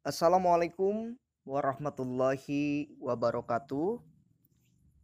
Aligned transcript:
Assalamualaikum 0.00 1.12
warahmatullahi 1.44 2.88
wabarakatuh. 3.04 4.00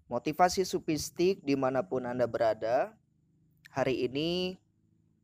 Motivasi 0.08 0.64
supistik 0.64 1.45
di 1.45 1.53
mana 1.53 1.84
pun 1.84 2.08
Anda 2.08 2.24
berada. 2.24 2.96
Hari 3.77 4.09
ini 4.09 4.56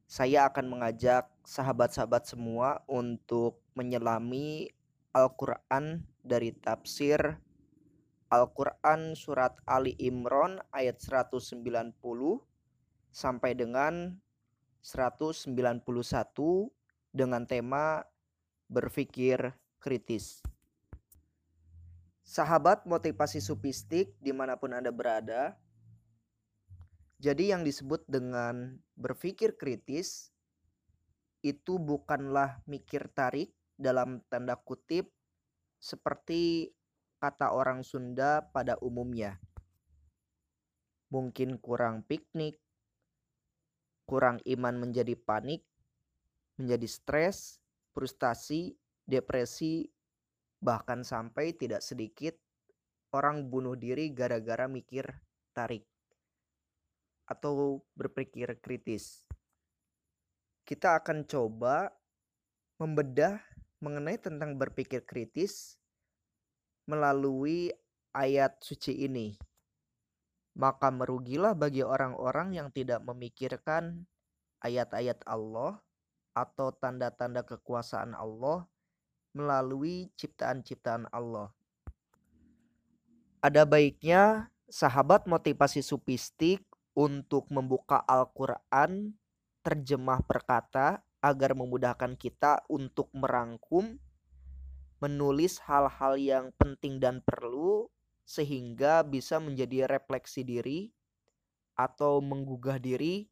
saya 0.04 0.44
akan 0.52 0.76
mengajak 0.76 1.24
sahabat-sahabat 1.48 2.28
semua 2.28 2.84
untuk 2.84 3.64
menyelami 3.72 4.68
Al-Quran 5.16 6.04
dari 6.20 6.52
tafsir 6.52 7.40
Al-Quran 8.28 9.16
surat 9.16 9.56
Ali 9.64 9.96
Imran 9.96 10.60
ayat 10.76 11.00
190 11.00 11.64
sampai 13.08 13.56
dengan 13.56 14.20
191 14.84 15.48
dengan 17.16 17.48
tema 17.48 18.04
berpikir 18.68 19.61
kritis. 19.82 20.38
Sahabat 22.22 22.86
motivasi 22.86 23.42
supistik 23.42 24.14
di 24.22 24.30
mana 24.30 24.54
pun 24.54 24.70
Anda 24.70 24.94
berada, 24.94 25.58
jadi 27.22 27.58
yang 27.58 27.66
disebut 27.66 28.06
dengan 28.06 28.78
berpikir 28.98 29.58
kritis 29.58 30.30
itu 31.42 31.78
bukanlah 31.78 32.62
mikir 32.70 33.10
tarik 33.10 33.50
dalam 33.74 34.22
tanda 34.30 34.54
kutip 34.58 35.10
seperti 35.82 36.70
kata 37.22 37.54
orang 37.54 37.86
Sunda 37.86 38.42
pada 38.50 38.78
umumnya. 38.82 39.38
Mungkin 41.14 41.62
kurang 41.62 42.02
piknik, 42.02 42.58
kurang 44.02 44.42
iman 44.42 44.74
menjadi 44.82 45.14
panik, 45.14 45.62
menjadi 46.58 46.90
stres, 46.90 47.62
frustasi, 47.94 48.74
depresi, 49.06 49.86
bahkan 50.62 51.02
sampai 51.02 51.54
tidak 51.58 51.82
sedikit 51.82 52.38
orang 53.12 53.50
bunuh 53.52 53.76
diri 53.76 54.14
gara-gara 54.14 54.64
mikir 54.70 55.04
tarik 55.52 55.84
atau 57.28 57.82
berpikir 57.96 58.58
kritis. 58.60 59.24
Kita 60.62 60.96
akan 61.02 61.26
coba 61.28 61.90
membedah 62.80 63.42
mengenai 63.82 64.16
tentang 64.18 64.54
berpikir 64.56 65.02
kritis 65.02 65.76
melalui 66.86 67.70
ayat 68.14 68.58
suci 68.62 69.06
ini. 69.06 69.34
Maka 70.52 70.92
merugilah 70.92 71.56
bagi 71.56 71.80
orang-orang 71.80 72.52
yang 72.52 72.68
tidak 72.68 73.00
memikirkan 73.02 74.04
ayat-ayat 74.60 75.24
Allah 75.24 75.80
atau 76.36 76.72
tanda-tanda 76.76 77.42
kekuasaan 77.44 78.12
Allah 78.12 78.68
melalui 79.32 80.12
ciptaan-ciptaan 80.16 81.08
Allah. 81.12 81.52
Ada 83.42 83.66
baiknya 83.66 84.52
sahabat 84.70 85.26
motivasi 85.26 85.82
supistik 85.82 86.62
untuk 86.94 87.48
membuka 87.50 87.98
Al-Quran 88.04 89.16
terjemah 89.64 90.22
perkata 90.22 91.02
agar 91.22 91.54
memudahkan 91.56 92.14
kita 92.18 92.62
untuk 92.70 93.08
merangkum 93.14 93.98
menulis 95.02 95.58
hal-hal 95.66 96.14
yang 96.14 96.46
penting 96.54 97.02
dan 97.02 97.18
perlu 97.26 97.90
sehingga 98.22 99.02
bisa 99.02 99.42
menjadi 99.42 99.90
refleksi 99.90 100.46
diri 100.46 100.94
atau 101.74 102.22
menggugah 102.22 102.78
diri 102.78 103.26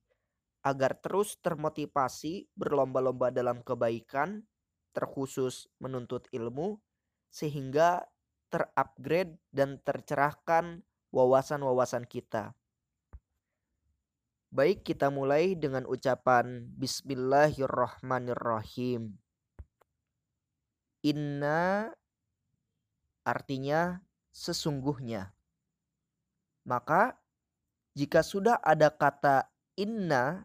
agar 0.67 0.98
terus 0.98 1.39
termotivasi 1.41 2.51
berlomba-lomba 2.53 3.33
dalam 3.33 3.62
kebaikan, 3.62 4.45
terkhusus 4.91 5.71
menuntut 5.79 6.27
ilmu, 6.35 6.83
sehingga 7.31 8.11
terupgrade 8.51 9.39
dan 9.55 9.79
tercerahkan 9.83 10.83
wawasan-wawasan 11.15 12.07
kita. 12.07 12.55
Baik, 14.50 14.83
kita 14.83 15.15
mulai 15.15 15.55
dengan 15.55 15.87
ucapan 15.87 16.67
Bismillahirrahmanirrahim. 16.75 19.15
Inna 21.06 21.95
artinya 23.23 24.03
sesungguhnya. 24.34 25.31
Maka 26.67 27.15
jika 27.95 28.27
sudah 28.27 28.59
ada 28.59 28.91
kata 28.91 29.47
inna 29.79 30.43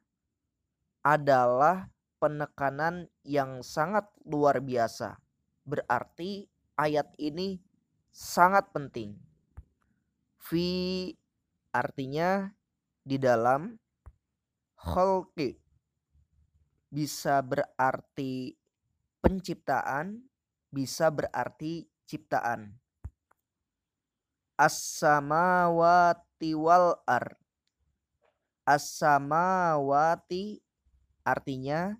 adalah 1.02 1.90
penekanan 2.26 3.06
yang 3.22 3.62
sangat 3.62 4.10
luar 4.26 4.58
biasa. 4.66 5.22
Berarti 5.62 6.50
ayat 6.74 7.14
ini 7.22 7.62
sangat 8.10 8.74
penting. 8.74 9.14
Fi 10.42 11.14
artinya 11.70 12.50
di 13.06 13.22
dalam 13.22 13.78
kholki 14.74 15.54
bisa 16.90 17.46
berarti 17.46 18.58
penciptaan 19.22 20.26
bisa 20.74 21.08
berarti 21.14 21.88
ciptaan. 22.10 22.76
As-samawati 24.60 26.52
wal 26.52 27.00
ar. 27.08 27.40
As-samawati 28.68 30.60
artinya 31.24 31.96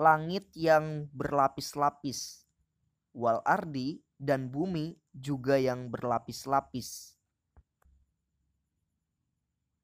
langit 0.00 0.48
yang 0.56 1.12
berlapis-lapis. 1.12 2.48
Wal 3.12 3.44
ardi 3.44 4.00
dan 4.16 4.48
bumi 4.48 4.96
juga 5.12 5.60
yang 5.60 5.92
berlapis-lapis. 5.92 7.20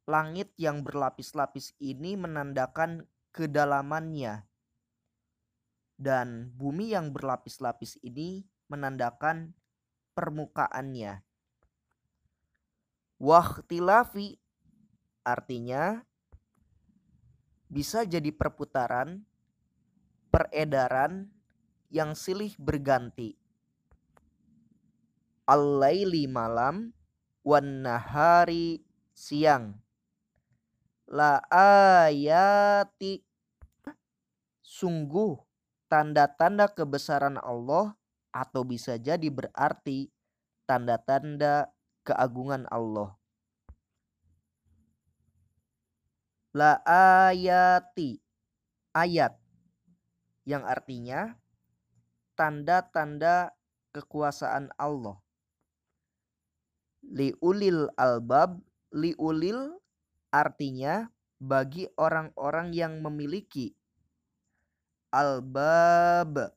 Langit 0.08 0.56
yang 0.56 0.80
berlapis-lapis 0.80 1.76
ini 1.82 2.16
menandakan 2.16 3.04
kedalamannya 3.34 4.48
dan 6.00 6.52
bumi 6.56 6.96
yang 6.96 7.12
berlapis-lapis 7.12 8.00
ini 8.00 8.44
menandakan 8.72 9.52
permukaannya. 10.16 11.20
Wahtilafi 13.20 14.36
artinya 15.26 16.04
bisa 17.66 18.06
jadi 18.06 18.30
perputaran, 18.30 19.26
peredaran 20.36 21.32
yang 21.88 22.12
silih 22.12 22.52
berganti. 22.60 23.40
Al-laili 25.48 26.28
malam, 26.28 26.92
wan 27.40 27.80
nahari 27.80 28.84
siang. 29.16 29.80
La 31.08 31.40
ayati 31.48 33.24
sungguh 34.60 35.40
tanda-tanda 35.88 36.68
kebesaran 36.68 37.40
Allah 37.40 37.96
atau 38.28 38.60
bisa 38.60 39.00
jadi 39.00 39.32
berarti 39.32 40.12
tanda-tanda 40.68 41.72
keagungan 42.04 42.68
Allah. 42.68 43.16
La 46.52 46.84
ayati 46.84 48.20
ayat 48.92 49.45
yang 50.46 50.62
artinya 50.62 51.34
tanda-tanda 52.38 53.50
kekuasaan 53.90 54.70
Allah. 54.78 55.18
Liulil 57.06 57.90
albab, 57.98 58.62
liulil 58.94 59.76
artinya 60.30 61.10
bagi 61.36 61.84
orang-orang 62.00 62.72
yang 62.72 63.04
memiliki 63.04 63.76
Albab 65.16 66.50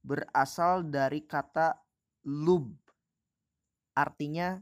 berasal 0.00 0.82
dari 0.88 1.22
kata 1.22 1.76
lub 2.26 2.72
artinya 3.94 4.58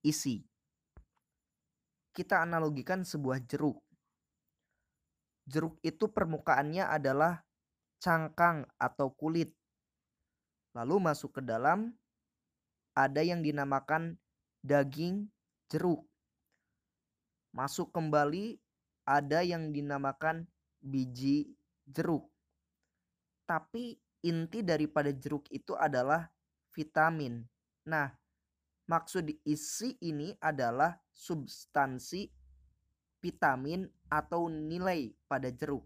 isi. 0.00 0.40
Kita 2.10 2.42
analogikan 2.42 3.04
sebuah 3.04 3.44
jeruk. 3.44 3.78
Jeruk 5.50 5.82
itu 5.82 6.06
permukaannya 6.06 6.86
adalah 6.86 7.42
cangkang 7.98 8.62
atau 8.78 9.10
kulit. 9.10 9.50
Lalu 10.78 11.10
masuk 11.10 11.38
ke 11.38 11.42
dalam 11.42 11.90
ada 12.94 13.18
yang 13.26 13.42
dinamakan 13.42 14.14
daging 14.62 15.26
jeruk. 15.66 16.06
Masuk 17.50 17.90
kembali 17.90 18.62
ada 19.02 19.42
yang 19.42 19.74
dinamakan 19.74 20.46
biji 20.78 21.50
jeruk. 21.82 22.30
Tapi 23.42 23.98
inti 24.22 24.62
daripada 24.62 25.10
jeruk 25.10 25.50
itu 25.50 25.74
adalah 25.74 26.30
vitamin. 26.70 27.42
Nah, 27.90 28.06
maksud 28.86 29.26
isi 29.42 29.98
ini 29.98 30.30
adalah 30.38 30.94
substansi 31.10 32.30
vitamin 33.20 33.86
atau 34.08 34.48
nilai 34.50 35.14
pada 35.28 35.52
jeruk. 35.52 35.84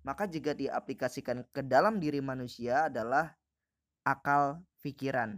maka 0.00 0.24
jika 0.24 0.56
diaplikasikan 0.56 1.44
ke 1.52 1.60
dalam 1.60 2.00
diri 2.00 2.24
manusia 2.24 2.88
adalah 2.88 3.36
akal 4.00 4.64
pikiran. 4.80 5.36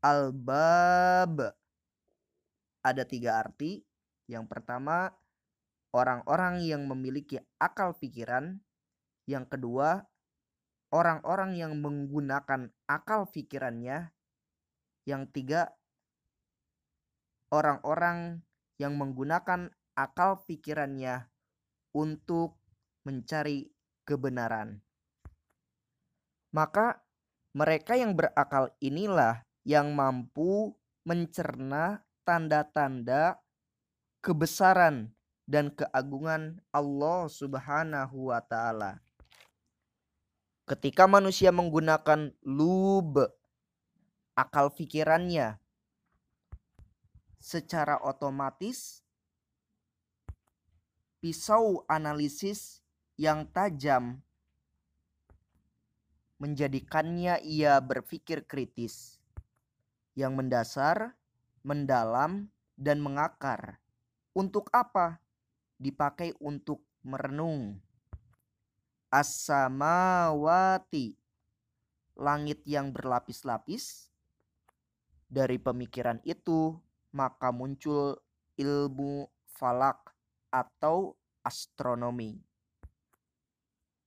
Albab 0.00 1.52
ada 2.80 3.02
tiga 3.02 3.42
arti. 3.42 3.82
Yang 4.30 4.46
pertama, 4.50 5.10
orang-orang 5.90 6.62
yang 6.62 6.86
memiliki 6.86 7.42
akal 7.58 7.98
pikiran. 7.98 8.62
Yang 9.26 9.58
kedua, 9.58 10.06
orang-orang 10.94 11.58
yang 11.58 11.74
menggunakan 11.82 12.70
akal 12.86 13.26
pikirannya. 13.30 14.14
Yang 15.06 15.22
tiga, 15.34 15.62
orang-orang 17.50 18.45
yang 18.76 18.96
menggunakan 18.96 19.72
akal 19.96 20.44
pikirannya 20.44 21.28
untuk 21.96 22.60
mencari 23.08 23.72
kebenaran. 24.04 24.84
Maka 26.52 27.00
mereka 27.56 27.96
yang 27.96 28.12
berakal 28.12 28.72
inilah 28.84 29.40
yang 29.64 29.96
mampu 29.96 30.76
mencerna 31.08 32.04
tanda-tanda 32.28 33.40
kebesaran 34.20 35.14
dan 35.46 35.70
keagungan 35.70 36.58
Allah 36.74 37.30
Subhanahu 37.30 38.34
wa 38.34 38.42
taala. 38.42 38.98
Ketika 40.66 41.06
manusia 41.06 41.54
menggunakan 41.54 42.34
lub 42.42 43.22
akal 44.34 44.74
pikirannya 44.74 45.62
secara 47.46 48.02
otomatis 48.02 49.06
pisau 51.22 51.86
analisis 51.86 52.82
yang 53.14 53.46
tajam 53.54 54.18
menjadikannya 56.42 57.38
ia 57.46 57.78
berpikir 57.78 58.42
kritis 58.50 59.22
yang 60.18 60.34
mendasar, 60.34 61.14
mendalam, 61.62 62.50
dan 62.74 62.98
mengakar. 62.98 63.78
Untuk 64.34 64.66
apa? 64.74 65.22
Dipakai 65.78 66.34
untuk 66.42 66.82
merenung. 67.06 67.78
As-samawati, 69.12 71.14
langit 72.18 72.58
yang 72.66 72.90
berlapis-lapis. 72.90 74.10
Dari 75.30 75.60
pemikiran 75.60 76.18
itu, 76.24 76.80
maka 77.16 77.48
muncul 77.48 78.20
ilmu 78.60 79.24
falak 79.56 80.12
atau 80.52 81.16
astronomi. 81.40 82.44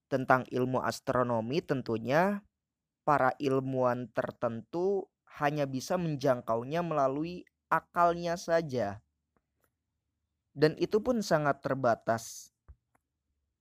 Tentang 0.05 0.45
ilmu 0.45 0.77
astronomi 0.85 1.65
tentunya 1.65 2.45
para 3.01 3.33
ilmuwan 3.41 4.13
tertentu 4.13 5.09
hanya 5.41 5.65
bisa 5.65 5.97
menjangkaunya 5.97 6.85
melalui 6.85 7.49
akalnya 7.73 8.37
saja. 8.37 9.01
Dan 10.53 10.77
itu 10.77 11.01
pun 11.01 11.25
sangat 11.25 11.65
terbatas. 11.65 12.53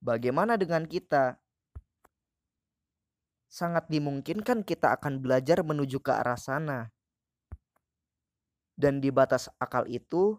Bagaimana 0.04 0.60
dengan 0.60 0.84
kita? 0.84 1.40
Sangat 3.48 3.88
dimungkinkan 3.88 4.60
kita 4.60 4.92
akan 5.00 5.24
belajar 5.24 5.64
menuju 5.64 6.04
ke 6.04 6.12
arah 6.12 6.36
sana. 6.36 6.92
Dan 8.78 9.02
di 9.02 9.10
batas 9.10 9.50
akal 9.58 9.90
itu 9.90 10.38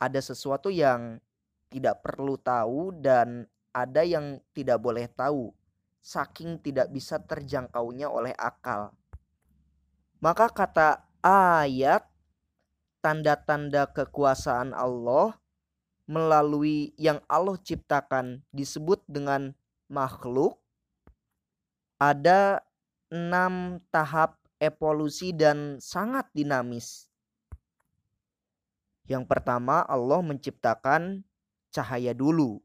ada 0.00 0.16
sesuatu 0.24 0.72
yang 0.72 1.20
tidak 1.68 2.00
perlu 2.00 2.40
tahu 2.40 2.96
dan 2.96 3.44
ada 3.76 4.00
yang 4.04 4.40
tidak 4.56 4.80
boleh 4.80 5.04
tahu, 5.12 5.52
saking 6.00 6.60
tidak 6.64 6.88
bisa 6.88 7.20
terjangkaunya 7.20 8.08
oleh 8.08 8.32
akal. 8.40 8.96
Maka 10.24 10.48
kata 10.48 11.04
ayat 11.20 12.08
tanda-tanda 13.04 13.90
kekuasaan 13.90 14.72
Allah 14.72 15.36
melalui 16.08 16.96
yang 16.96 17.20
Allah 17.28 17.58
ciptakan 17.58 18.44
disebut 18.54 19.02
dengan 19.08 19.54
makhluk 19.90 20.62
ada 22.02 22.62
enam 23.12 23.78
tahap 23.94 24.38
evolusi 24.58 25.30
dan 25.30 25.78
sangat 25.78 26.26
dinamis. 26.34 27.11
Yang 29.12 29.28
pertama 29.28 29.84
Allah 29.84 30.24
menciptakan 30.24 31.20
cahaya 31.68 32.16
dulu 32.16 32.64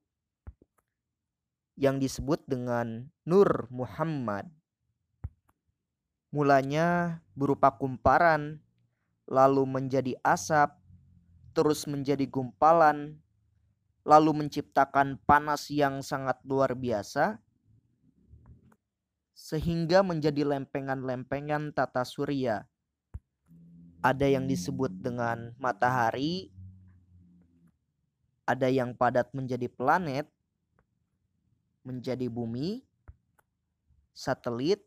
yang 1.76 2.00
disebut 2.00 2.40
dengan 2.48 3.12
Nur 3.28 3.68
Muhammad. 3.68 4.48
Mulanya 6.32 7.20
berupa 7.36 7.76
kumparan, 7.76 8.64
lalu 9.28 9.68
menjadi 9.68 10.16
asap, 10.24 10.72
terus 11.52 11.84
menjadi 11.84 12.24
gumpalan, 12.24 13.20
lalu 14.08 14.32
menciptakan 14.48 15.20
panas 15.28 15.68
yang 15.68 16.00
sangat 16.00 16.40
luar 16.48 16.80
biasa, 16.80 17.44
sehingga 19.36 20.00
menjadi 20.00 20.48
lempengan-lempengan 20.48 21.76
tata 21.76 22.08
surya. 22.08 22.64
Ada 24.02 24.30
yang 24.30 24.46
disebut 24.46 24.94
dengan 25.02 25.52
matahari, 25.58 26.54
ada 28.48 28.72
yang 28.72 28.96
padat 28.96 29.34
menjadi 29.36 29.68
planet, 29.68 30.30
menjadi 31.84 32.32
bumi, 32.32 32.86
satelit, 34.16 34.84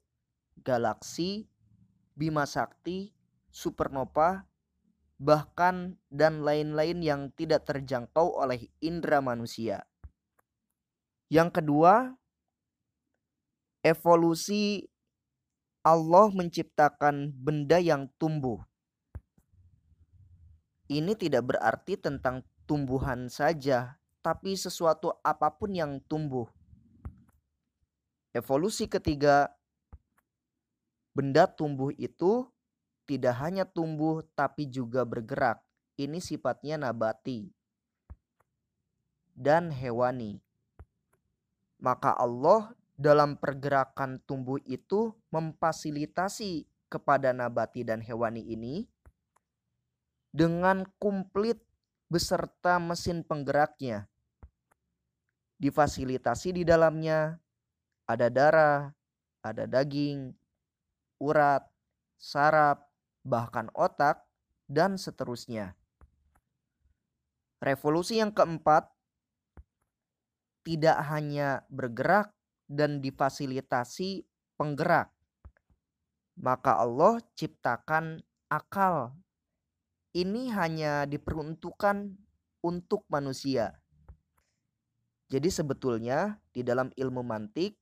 galaksi, 0.64 1.48
bima 2.16 2.48
sakti, 2.48 3.12
supernova, 3.50 4.46
bahkan 5.20 6.00
dan 6.08 6.40
lain-lain 6.40 7.04
yang 7.04 7.20
tidak 7.36 7.68
terjangkau 7.68 8.40
oleh 8.40 8.72
indera 8.80 9.20
manusia. 9.20 9.84
Yang 11.28 11.60
kedua, 11.60 12.16
evolusi 13.84 14.88
Allah 15.80 16.28
menciptakan 16.32 17.32
benda 17.36 17.80
yang 17.80 18.08
tumbuh. 18.16 18.69
Ini 20.90 21.14
tidak 21.14 21.54
berarti 21.54 21.94
tentang 21.94 22.42
tumbuhan 22.66 23.30
saja, 23.30 23.94
tapi 24.26 24.58
sesuatu 24.58 25.14
apa 25.22 25.54
pun 25.54 25.70
yang 25.70 26.02
tumbuh. 26.10 26.50
Evolusi 28.34 28.90
ketiga, 28.90 29.54
benda 31.14 31.46
tumbuh 31.46 31.94
itu 31.94 32.42
tidak 33.06 33.38
hanya 33.38 33.62
tumbuh 33.62 34.26
tapi 34.34 34.66
juga 34.66 35.06
bergerak. 35.06 35.62
Ini 35.94 36.18
sifatnya 36.18 36.74
nabati 36.74 37.54
dan 39.38 39.70
hewani. 39.70 40.42
Maka 41.78 42.18
Allah 42.18 42.74
dalam 42.98 43.38
pergerakan 43.38 44.18
tumbuh 44.26 44.58
itu 44.66 45.14
memfasilitasi 45.30 46.66
kepada 46.90 47.30
nabati 47.30 47.86
dan 47.86 48.02
hewani 48.02 48.42
ini 48.42 48.90
dengan 50.30 50.86
komplit 50.98 51.58
beserta 52.10 52.78
mesin 52.78 53.22
penggeraknya. 53.22 54.06
Difasilitasi 55.60 56.56
di 56.56 56.62
dalamnya 56.64 57.36
ada 58.08 58.26
darah, 58.32 58.90
ada 59.44 59.68
daging, 59.68 60.32
urat, 61.20 61.62
saraf, 62.16 62.80
bahkan 63.22 63.68
otak, 63.76 64.24
dan 64.66 64.96
seterusnya. 64.96 65.76
Revolusi 67.60 68.16
yang 68.18 68.32
keempat 68.32 68.88
tidak 70.64 70.96
hanya 71.12 71.68
bergerak 71.68 72.32
dan 72.70 73.04
difasilitasi 73.04 74.24
penggerak, 74.56 75.12
maka 76.40 76.80
Allah 76.80 77.20
ciptakan 77.36 78.24
akal 78.48 79.12
ini 80.16 80.50
hanya 80.50 81.06
diperuntukkan 81.06 82.16
untuk 82.66 83.06
manusia. 83.06 83.78
Jadi 85.30 85.46
sebetulnya 85.46 86.42
di 86.50 86.66
dalam 86.66 86.90
ilmu 86.90 87.22
mantik 87.22 87.78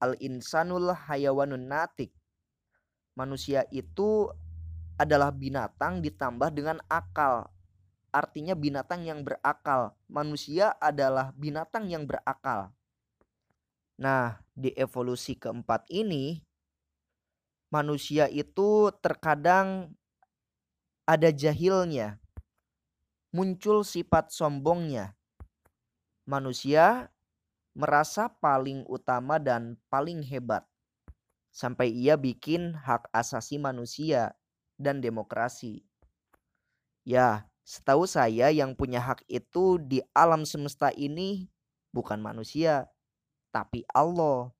al-insanul 0.00 0.96
hayawanun 0.96 1.68
natik. 1.68 2.10
Manusia 3.14 3.68
itu 3.68 4.32
adalah 4.96 5.28
binatang 5.28 6.00
ditambah 6.00 6.48
dengan 6.56 6.80
akal. 6.88 7.52
Artinya 8.10 8.56
binatang 8.56 9.04
yang 9.04 9.20
berakal. 9.22 9.92
Manusia 10.08 10.74
adalah 10.80 11.36
binatang 11.36 11.86
yang 11.92 12.08
berakal. 12.08 12.72
Nah, 14.00 14.40
di 14.56 14.72
evolusi 14.72 15.36
keempat 15.36 15.84
ini 15.92 16.40
manusia 17.68 18.26
itu 18.32 18.90
terkadang 18.98 19.94
ada 21.10 21.34
jahilnya, 21.34 22.22
muncul 23.34 23.82
sifat 23.82 24.30
sombongnya. 24.30 25.18
Manusia 26.22 27.10
merasa 27.74 28.30
paling 28.30 28.86
utama 28.86 29.42
dan 29.42 29.74
paling 29.90 30.22
hebat. 30.22 30.62
Sampai 31.50 31.90
ia 31.90 32.14
bikin 32.14 32.78
hak 32.78 33.10
asasi 33.10 33.58
manusia 33.58 34.38
dan 34.78 35.02
demokrasi. 35.02 35.82
Ya, 37.02 37.50
setahu 37.66 38.06
saya 38.06 38.54
yang 38.54 38.78
punya 38.78 39.02
hak 39.02 39.26
itu 39.26 39.82
di 39.82 39.98
alam 40.14 40.46
semesta 40.46 40.94
ini 40.94 41.50
bukan 41.90 42.22
manusia, 42.22 42.86
tapi 43.50 43.82
Allah. 43.90 44.54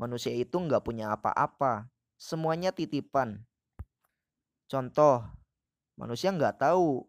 Manusia 0.00 0.32
itu 0.32 0.56
nggak 0.56 0.80
punya 0.80 1.12
apa-apa, 1.12 1.92
semuanya 2.16 2.72
titipan. 2.72 3.44
Contoh, 4.70 5.26
manusia 5.98 6.30
nggak 6.30 6.62
tahu, 6.62 7.02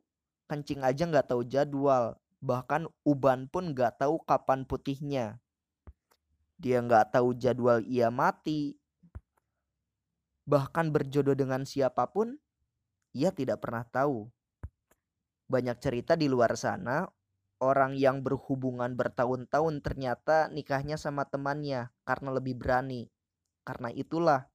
kencing 0.50 0.82
aja 0.82 1.06
nggak 1.06 1.30
tahu 1.30 1.46
jadwal, 1.46 2.18
bahkan 2.42 2.90
uban 3.06 3.46
pun 3.46 3.78
nggak 3.78 4.02
tahu 4.02 4.18
kapan 4.26 4.66
putihnya. 4.66 5.38
Dia 6.58 6.82
nggak 6.82 7.14
tahu 7.14 7.38
jadwal 7.38 7.86
ia 7.86 8.10
mati. 8.10 8.82
Bahkan 10.50 10.90
berjodoh 10.90 11.38
dengan 11.38 11.62
siapa 11.62 12.10
pun, 12.10 12.34
ia 13.14 13.30
tidak 13.30 13.62
pernah 13.62 13.86
tahu. 13.86 14.26
Banyak 15.46 15.78
cerita 15.78 16.18
di 16.18 16.26
luar 16.26 16.58
sana, 16.58 17.06
orang 17.62 17.94
yang 17.94 18.26
berhubungan 18.26 18.98
bertahun-tahun 18.98 19.86
ternyata 19.86 20.50
nikahnya 20.50 20.98
sama 20.98 21.30
temannya 21.30 21.94
karena 22.10 22.30
lebih 22.34 22.58
berani. 22.58 23.14
Karena 23.62 23.94
itulah 23.94 24.50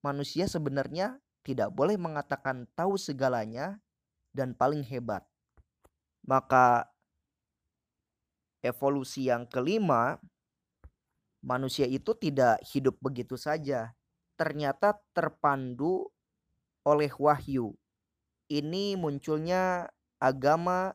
manusia 0.00 0.48
sebenarnya 0.48 1.20
tidak 1.48 1.72
boleh 1.72 1.96
mengatakan 1.96 2.68
tahu 2.76 3.00
segalanya 3.00 3.80
dan 4.36 4.52
paling 4.52 4.84
hebat. 4.84 5.24
Maka 6.28 6.92
evolusi 8.60 9.32
yang 9.32 9.48
kelima, 9.48 10.20
manusia 11.40 11.88
itu 11.88 12.12
tidak 12.12 12.60
hidup 12.68 13.00
begitu 13.00 13.40
saja. 13.40 13.96
Ternyata 14.36 15.00
terpandu 15.16 16.12
oleh 16.84 17.08
wahyu. 17.16 17.72
Ini 18.52 19.00
munculnya 19.00 19.88
agama 20.20 20.92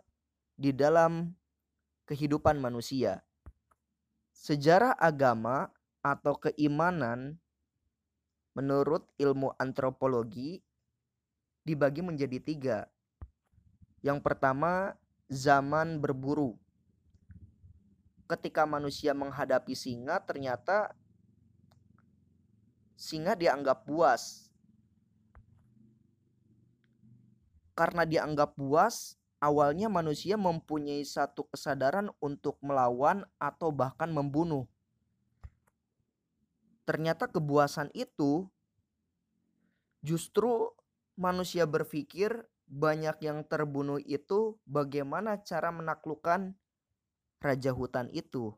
di 0.54 0.70
dalam 0.70 1.34
kehidupan 2.06 2.62
manusia. 2.62 3.26
Sejarah 4.38 4.94
agama 5.02 5.74
atau 6.06 6.38
keimanan 6.38 7.42
menurut 8.54 9.10
ilmu 9.18 9.54
antropologi 9.58 10.62
dibagi 11.66 12.06
menjadi 12.06 12.38
tiga. 12.38 12.80
Yang 14.04 14.20
pertama, 14.22 14.94
zaman 15.32 15.98
berburu. 15.98 16.60
Ketika 18.28 18.68
manusia 18.68 19.12
menghadapi 19.16 19.74
singa, 19.74 20.20
ternyata 20.22 20.94
singa 23.00 23.34
dianggap 23.36 23.84
buas. 23.88 24.52
Karena 27.74 28.06
dianggap 28.06 28.54
buas, 28.54 29.18
awalnya 29.42 29.90
manusia 29.90 30.38
mempunyai 30.38 31.02
satu 31.02 31.50
kesadaran 31.50 32.14
untuk 32.22 32.62
melawan 32.62 33.26
atau 33.42 33.74
bahkan 33.74 34.14
membunuh. 34.14 34.70
Ternyata 36.84 37.32
kebuasan 37.32 37.92
itu 37.96 38.48
justru 40.04 40.72
manusia 41.16 41.63
berpikir 41.63 42.44
banyak 42.68 43.20
yang 43.24 43.46
terbunuh 43.48 44.02
itu 44.04 44.60
bagaimana 44.68 45.40
cara 45.44 45.72
menaklukkan 45.72 46.56
raja 47.40 47.72
hutan 47.72 48.08
itu. 48.12 48.56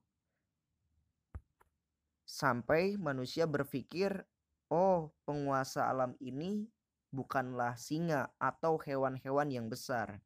Sampai 2.26 2.98
manusia 2.98 3.46
berpikir, 3.46 4.26
oh 4.74 5.14
penguasa 5.30 5.86
alam 5.86 6.18
ini 6.18 6.66
bukanlah 7.14 7.78
singa 7.78 8.34
atau 8.42 8.82
hewan-hewan 8.82 9.54
yang 9.54 9.70
besar. 9.70 10.20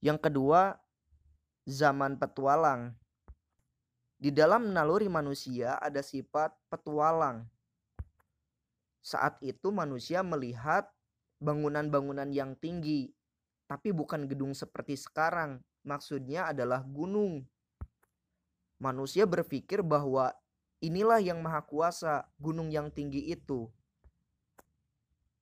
Yang 0.00 0.30
kedua, 0.30 0.80
zaman 1.68 2.16
petualang. 2.16 2.96
Di 4.20 4.28
dalam 4.28 4.76
naluri 4.76 5.08
manusia 5.08 5.80
ada 5.80 6.04
sifat 6.04 6.52
petualang. 6.68 7.48
Saat 9.00 9.40
itu 9.40 9.72
manusia 9.72 10.20
melihat 10.20 10.92
bangunan-bangunan 11.40 12.28
yang 12.28 12.52
tinggi, 12.60 13.08
tapi 13.64 13.96
bukan 13.96 14.28
gedung 14.28 14.52
seperti 14.52 15.00
sekarang. 15.00 15.64
Maksudnya 15.88 16.52
adalah 16.52 16.84
gunung. 16.84 17.48
Manusia 18.76 19.24
berpikir 19.24 19.80
bahwa 19.80 20.36
inilah 20.84 21.24
yang 21.24 21.40
maha 21.40 21.64
kuasa, 21.64 22.28
gunung 22.36 22.68
yang 22.68 22.92
tinggi 22.92 23.32
itu. 23.32 23.72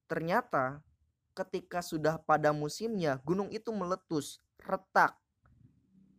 Ternyata 0.07 0.87
ketika 1.35 1.83
sudah 1.83 2.23
pada 2.23 2.55
musimnya, 2.55 3.19
gunung 3.27 3.51
itu 3.51 3.75
meletus 3.75 4.39
retak, 4.63 5.19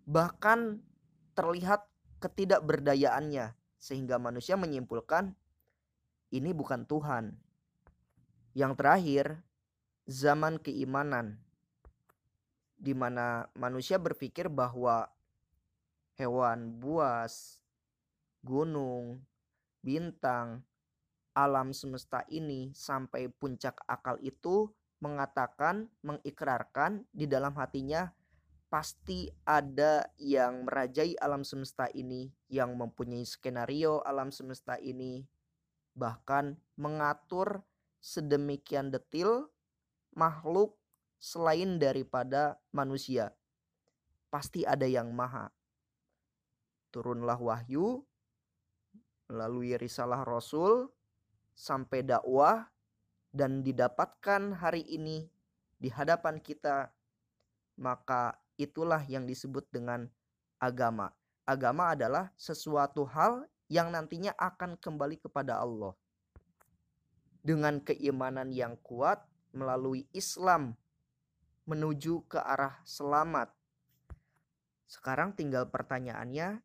bahkan 0.04 0.84
terlihat 1.40 1.88
ketidakberdayaannya, 2.20 3.56
sehingga 3.80 4.20
manusia 4.20 4.60
menyimpulkan 4.60 5.34
ini 6.30 6.52
bukan 6.54 6.86
Tuhan. 6.86 7.34
Yang 8.54 8.74
terakhir, 8.78 9.26
zaman 10.06 10.60
keimanan, 10.60 11.40
di 12.76 12.94
mana 12.94 13.48
manusia 13.56 13.96
berpikir 13.98 14.52
bahwa 14.52 15.08
hewan 16.20 16.78
buas, 16.78 17.64
gunung, 18.44 19.24
bintang, 19.80 20.64
alam 21.32 21.72
semesta 21.72 22.28
ini 22.28 22.76
sampai 22.76 23.32
puncak 23.32 23.80
akal 23.88 24.20
itu 24.20 24.68
mengatakan, 25.00 25.88
mengikrarkan 26.04 27.08
di 27.16 27.24
dalam 27.24 27.56
hatinya 27.56 28.12
pasti 28.70 29.34
ada 29.50 30.06
yang 30.22 30.70
merajai 30.70 31.18
alam 31.18 31.42
semesta 31.42 31.90
ini, 31.92 32.30
yang 32.48 32.78
mempunyai 32.78 33.26
skenario 33.26 34.06
alam 34.06 34.30
semesta 34.30 34.78
ini, 34.78 35.26
bahkan 35.98 36.56
mengatur 36.78 37.66
sedemikian 37.98 38.94
detil 38.94 39.50
makhluk 40.14 40.78
selain 41.18 41.82
daripada 41.82 42.62
manusia. 42.70 43.34
Pasti 44.30 44.62
ada 44.64 44.86
yang 44.86 45.12
maha. 45.12 45.50
Turunlah 46.94 47.38
wahyu 47.42 48.06
melalui 49.30 49.78
risalah 49.78 50.22
Rasul 50.26 50.90
sampai 51.54 52.06
dakwah 52.06 52.70
dan 53.30 53.62
didapatkan 53.62 54.58
hari 54.58 54.86
ini 54.90 55.30
di 55.78 55.90
hadapan 55.90 56.42
kita 56.42 56.90
maka 57.78 58.36
itulah 58.60 59.00
yang 59.08 59.24
disebut 59.24 59.64
dengan 59.72 60.12
agama. 60.60 61.16
Agama 61.48 61.96
adalah 61.96 62.30
sesuatu 62.36 63.08
hal 63.08 63.48
yang 63.72 63.90
nantinya 63.90 64.36
akan 64.36 64.76
kembali 64.76 65.18
kepada 65.18 65.64
Allah. 65.64 65.96
Dengan 67.40 67.80
keimanan 67.80 68.52
yang 68.52 68.76
kuat 68.84 69.24
melalui 69.56 70.06
Islam 70.12 70.76
menuju 71.64 72.28
ke 72.28 72.38
arah 72.38 72.84
selamat. 72.84 73.50
Sekarang 74.86 75.32
tinggal 75.32 75.72
pertanyaannya, 75.72 76.60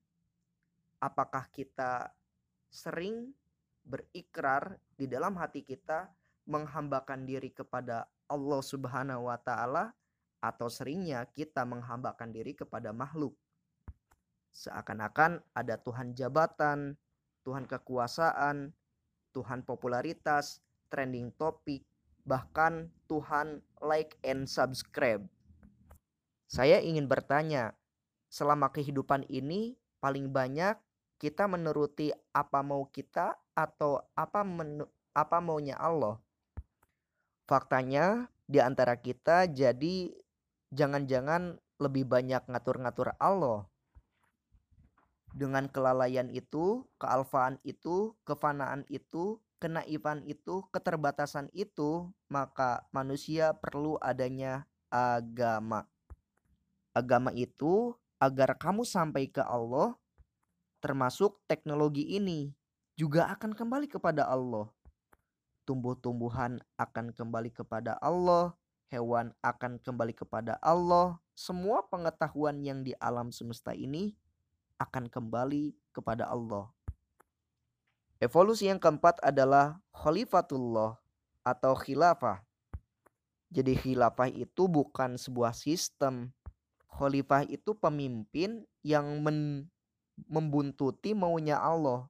apakah 0.99 1.47
kita 1.55 2.11
sering 2.73 3.31
berikrar 3.85 4.81
di 4.97 5.07
dalam 5.07 5.37
hati 5.37 5.61
kita 5.63 6.09
menghambakan 6.49 7.29
diri 7.29 7.53
kepada 7.53 8.09
Allah 8.27 8.61
Subhanahu 8.65 9.29
wa 9.29 9.37
taala 9.37 9.93
atau 10.45 10.69
seringnya 10.69 11.25
kita 11.33 11.65
menghambakan 11.65 12.29
diri 12.29 12.53
kepada 12.53 12.93
makhluk. 12.93 13.33
Seakan-akan 14.53 15.41
ada 15.57 15.81
Tuhan 15.81 16.13
jabatan, 16.13 17.01
Tuhan 17.49 17.65
kekuasaan, 17.65 18.77
Tuhan 19.33 19.65
popularitas, 19.65 20.61
trending 20.93 21.33
topik, 21.41 21.83
bahkan 22.29 22.93
Tuhan 23.09 23.65
like 23.81 24.21
and 24.21 24.45
subscribe. 24.45 25.25
Saya 26.45 26.79
ingin 26.85 27.09
bertanya, 27.09 27.73
selama 28.29 28.69
kehidupan 28.71 29.25
ini 29.33 29.75
paling 29.99 30.29
banyak 30.29 30.77
kita 31.19 31.49
menuruti 31.49 32.13
apa 32.37 32.61
mau 32.61 32.85
kita 32.93 33.35
atau 33.57 33.99
apa 34.13 34.45
menu, 34.45 34.85
apa 35.17 35.41
maunya 35.41 35.75
Allah? 35.81 36.21
Faktanya 37.49 38.29
di 38.45 38.61
antara 38.61 38.95
kita 38.95 39.49
jadi 39.49 40.13
jangan-jangan 40.73 41.59
lebih 41.83 42.07
banyak 42.09 42.41
ngatur-ngatur 42.49 43.13
Allah. 43.19 43.67
Dengan 45.35 45.67
kelalaian 45.67 46.31
itu, 46.31 46.87
kealfaan 47.03 47.59
itu, 47.67 48.15
kefanaan 48.23 48.87
itu, 48.87 49.43
kenaifan 49.59 50.23
itu, 50.31 50.63
keterbatasan 50.71 51.51
itu, 51.51 52.07
maka 52.31 52.87
manusia 52.95 53.51
perlu 53.59 53.99
adanya 53.99 54.71
agama. 54.95 55.91
Agama 56.95 57.35
itu 57.35 57.99
agar 58.23 58.55
kamu 58.55 58.87
sampai 58.87 59.27
ke 59.27 59.43
Allah 59.43 59.99
termasuk 60.79 61.43
teknologi 61.51 62.15
ini 62.15 62.55
juga 62.95 63.27
akan 63.35 63.57
kembali 63.57 63.91
kepada 63.91 64.29
Allah. 64.31 64.71
Tumbuh-tumbuhan 65.67 66.61
akan 66.77 67.11
kembali 67.17 67.51
kepada 67.51 67.97
Allah, 67.99 68.55
hewan 68.89 69.33
akan 69.41 69.81
kembali 69.81 70.13
kepada 70.17 70.57
Allah. 70.61 71.21
Semua 71.35 71.83
pengetahuan 71.87 72.63
yang 72.63 72.87
di 72.87 72.95
alam 73.03 73.35
semesta 73.35 73.75
ini 73.75 74.15
akan 74.79 75.11
kembali 75.11 75.75
kepada 75.95 76.29
Allah. 76.31 76.71
Evolusi 78.23 78.71
yang 78.71 78.79
keempat 78.79 79.21
adalah 79.21 79.83
khalifatullah 79.93 80.97
atau 81.45 81.73
khilafah. 81.77 82.41
Jadi 83.55 83.77
khilafah 83.79 84.33
itu 84.33 84.67
bukan 84.67 85.15
sebuah 85.21 85.55
sistem. 85.55 86.33
Khalifah 86.91 87.47
itu 87.51 87.75
pemimpin 87.75 88.63
yang 88.87 89.19
membuntuti 90.31 91.11
maunya 91.13 91.59
Allah. 91.59 92.07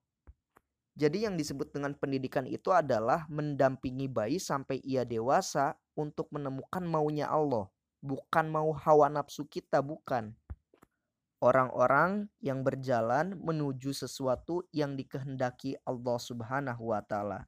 Jadi 0.95 1.27
yang 1.27 1.35
disebut 1.35 1.75
dengan 1.75 1.91
pendidikan 1.99 2.47
itu 2.47 2.71
adalah 2.71 3.27
mendampingi 3.27 4.07
bayi 4.07 4.39
sampai 4.39 4.79
ia 4.87 5.03
dewasa 5.03 5.75
untuk 5.99 6.31
menemukan 6.31 6.87
maunya 6.87 7.27
Allah, 7.27 7.67
bukan 7.99 8.47
mau 8.47 8.71
hawa 8.71 9.11
nafsu 9.11 9.43
kita, 9.51 9.83
bukan 9.83 10.39
orang-orang 11.45 12.33
yang 12.41 12.65
berjalan 12.65 13.37
menuju 13.37 13.93
sesuatu 13.93 14.65
yang 14.73 14.97
dikehendaki 14.97 15.77
Allah 15.85 16.17
Subhanahu 16.17 16.97
wa 16.97 17.05
taala. 17.05 17.45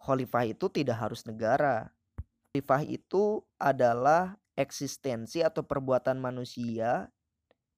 Khalifah 0.00 0.48
itu 0.48 0.72
tidak 0.72 1.04
harus 1.04 1.20
negara. 1.28 1.92
Khalifah 2.48 2.80
itu 2.88 3.44
adalah 3.60 4.40
eksistensi 4.56 5.44
atau 5.44 5.60
perbuatan 5.60 6.16
manusia 6.16 7.12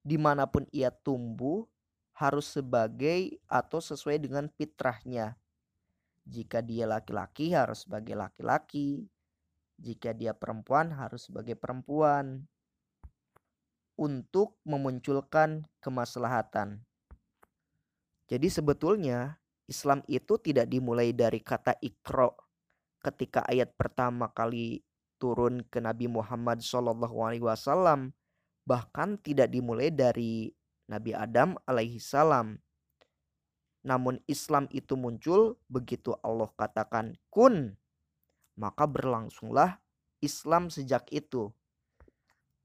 di 0.07 0.15
mana 0.15 0.47
pun 0.47 0.63
ia 0.71 0.95
tumbuh 0.95 1.67
harus 2.17 2.49
sebagai 2.49 3.37
atau 3.45 3.77
sesuai 3.77 4.17
dengan 4.17 4.49
fitrahnya. 4.49 5.37
Jika 6.25 6.65
dia 6.65 6.89
laki-laki 6.89 7.53
harus 7.53 7.85
sebagai 7.85 8.17
laki-laki. 8.17 9.05
Jika 9.77 10.17
dia 10.17 10.33
perempuan 10.33 10.97
harus 10.97 11.29
sebagai 11.29 11.53
perempuan 11.53 12.49
untuk 14.01 14.57
memunculkan 14.65 15.69
kemaslahatan. 15.85 16.81
Jadi 18.27 18.49
sebetulnya 18.49 19.37
Islam 19.69 20.01
itu 20.09 20.41
tidak 20.41 20.73
dimulai 20.73 21.13
dari 21.13 21.45
kata 21.45 21.77
ikro 21.85 22.33
ketika 23.05 23.45
ayat 23.45 23.77
pertama 23.77 24.33
kali 24.33 24.81
turun 25.21 25.63
ke 25.69 25.85
Nabi 25.85 26.09
Muhammad 26.09 26.65
SAW 26.65 26.97
bahkan 28.67 29.09
tidak 29.21 29.53
dimulai 29.53 29.95
dari 29.95 30.51
Nabi 30.87 31.15
Adam 31.15 31.59
alaihi 31.67 31.99
salam. 31.99 32.59
Namun 33.87 34.19
Islam 34.27 34.67
itu 34.75 34.99
muncul 34.99 35.59
begitu 35.71 36.15
Allah 36.23 36.51
katakan 36.59 37.15
kun 37.31 37.79
maka 38.59 38.89
berlangsunglah 38.89 39.79
Islam 40.25 40.73
sejak 40.73 41.07
itu. 41.13 41.53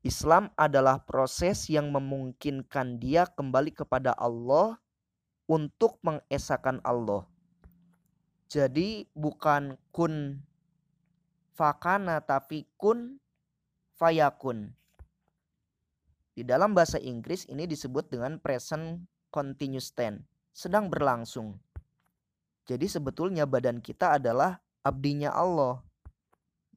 Islam 0.01 0.49
adalah 0.57 0.97
proses 1.05 1.69
yang 1.69 1.93
memungkinkan 1.93 2.97
dia 2.97 3.29
kembali 3.29 3.69
kepada 3.69 4.17
Allah 4.17 4.81
untuk 5.45 6.01
mengesahkan 6.01 6.81
Allah. 6.81 7.29
Jadi 8.49 9.05
bukan 9.13 9.77
kun 9.93 10.41
fakana 11.53 12.17
tapi 12.25 12.65
kun 12.81 13.21
fayakun. 13.93 14.73
Di 16.31 16.47
dalam 16.47 16.71
bahasa 16.71 16.95
Inggris 16.95 17.43
ini 17.51 17.67
disebut 17.67 18.07
dengan 18.07 18.39
present 18.39 19.03
continuous 19.35 19.91
tense, 19.91 20.23
sedang 20.55 20.87
berlangsung. 20.87 21.59
Jadi 22.63 22.87
sebetulnya 22.87 23.43
badan 23.43 23.83
kita 23.83 24.15
adalah 24.15 24.63
abdinya 24.79 25.35
Allah 25.35 25.83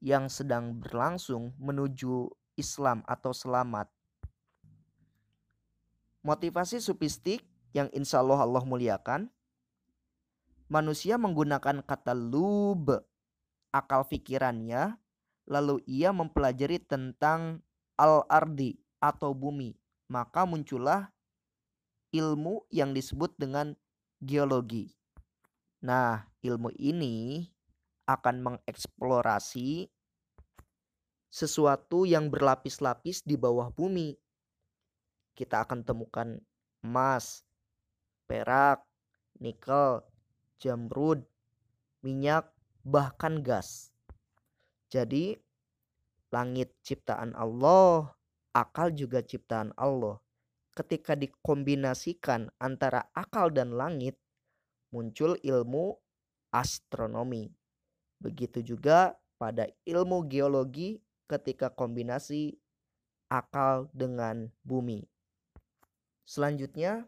yang 0.03 0.27
sedang 0.27 0.75
berlangsung 0.75 1.55
menuju 1.55 2.27
Islam 2.59 2.99
atau 3.07 3.31
selamat. 3.31 3.87
Motivasi 6.19 6.83
sufistik 6.83 7.47
yang 7.71 7.87
insya 7.95 8.19
Allah 8.19 8.43
Allah 8.43 8.63
muliakan. 8.67 9.31
Manusia 10.67 11.15
menggunakan 11.15 11.79
kata 11.85 12.11
lub, 12.11 12.91
akal 13.71 14.03
pikirannya, 14.03 14.99
lalu 15.47 15.79
ia 15.87 16.09
mempelajari 16.11 16.81
tentang 16.81 17.61
al-ardi 17.95 18.84
atau 19.09 19.35
bumi. 19.37 19.77
Maka 20.09 20.45
muncullah 20.45 21.09
ilmu 22.13 22.63
yang 22.71 22.93
disebut 22.95 23.33
dengan 23.35 23.73
geologi. 24.23 24.93
Nah, 25.85 26.25
ilmu 26.41 26.71
ini 26.79 27.45
akan 28.09 28.41
mengeksplorasi 28.41 29.89
sesuatu 31.27 32.07
yang 32.07 32.31
berlapis-lapis 32.31 33.27
di 33.27 33.35
bawah 33.35 33.67
bumi. 33.67 34.15
Kita 35.35 35.67
akan 35.67 35.83
temukan 35.83 36.39
emas, 36.79 37.43
perak, 38.23 38.87
nikel, 39.43 39.99
jamrud, 40.63 41.27
minyak, 41.99 42.47
bahkan 42.87 43.43
gas. 43.43 43.91
Jadi, 44.87 45.35
langit 46.31 46.71
ciptaan 46.87 47.35
Allah, 47.35 48.14
akal 48.55 48.95
juga 48.95 49.19
ciptaan 49.19 49.75
Allah. 49.75 50.23
Ketika 50.71 51.19
dikombinasikan 51.19 52.47
antara 52.55 53.11
akal 53.11 53.51
dan 53.51 53.75
langit, 53.75 54.15
muncul 54.95 55.35
ilmu 55.43 55.99
astronomi. 56.55 57.51
Begitu 58.23 58.63
juga 58.63 59.19
pada 59.35 59.67
ilmu 59.83 60.23
geologi 60.31 61.03
ketika 61.27 61.67
kombinasi 61.67 62.55
akal 63.27 63.91
dengan 63.91 64.47
bumi. 64.63 65.03
Selanjutnya, 66.23 67.07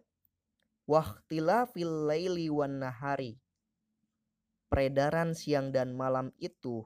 waktila 0.83 1.63
fil 1.71 2.11
laili 2.11 2.51
wan 2.51 2.83
nahari. 2.83 3.39
Peredaran 4.67 5.31
siang 5.31 5.71
dan 5.71 5.95
malam 5.95 6.35
itu 6.43 6.83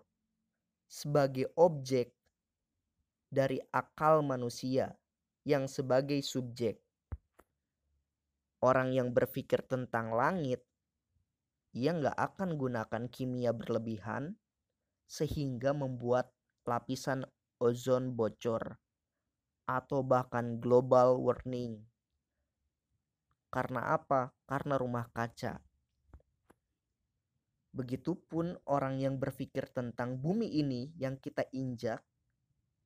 sebagai 0.85 1.49
objek 1.57 2.13
dari 3.31 3.63
akal 3.71 4.19
manusia 4.19 4.91
yang 5.47 5.71
sebagai 5.71 6.19
subjek. 6.19 6.83
Orang 8.59 8.91
yang 8.91 9.15
berpikir 9.15 9.63
tentang 9.65 10.13
langit, 10.13 10.61
ia 11.71 11.95
nggak 11.95 12.13
akan 12.13 12.59
gunakan 12.59 13.03
kimia 13.07 13.55
berlebihan 13.55 14.35
sehingga 15.07 15.71
membuat 15.71 16.35
lapisan 16.67 17.23
ozon 17.57 18.13
bocor 18.13 18.77
atau 19.65 20.03
bahkan 20.03 20.59
global 20.59 21.15
warming. 21.23 21.79
Karena 23.47 23.95
apa? 23.95 24.35
Karena 24.43 24.75
rumah 24.75 25.07
kaca. 25.11 25.63
Begitupun 27.71 28.59
orang 28.67 28.99
yang 28.99 29.15
berpikir 29.15 29.71
tentang 29.71 30.19
bumi 30.19 30.59
ini 30.59 30.91
yang 30.99 31.15
kita 31.15 31.47
injak, 31.55 32.03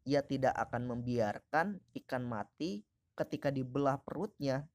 ia 0.06 0.22
tidak 0.22 0.54
akan 0.54 0.94
membiarkan 0.94 1.82
ikan 1.98 2.24
mati 2.24 2.86
ketika 3.18 3.50
dibelah 3.50 3.98
perutnya. 3.98 4.70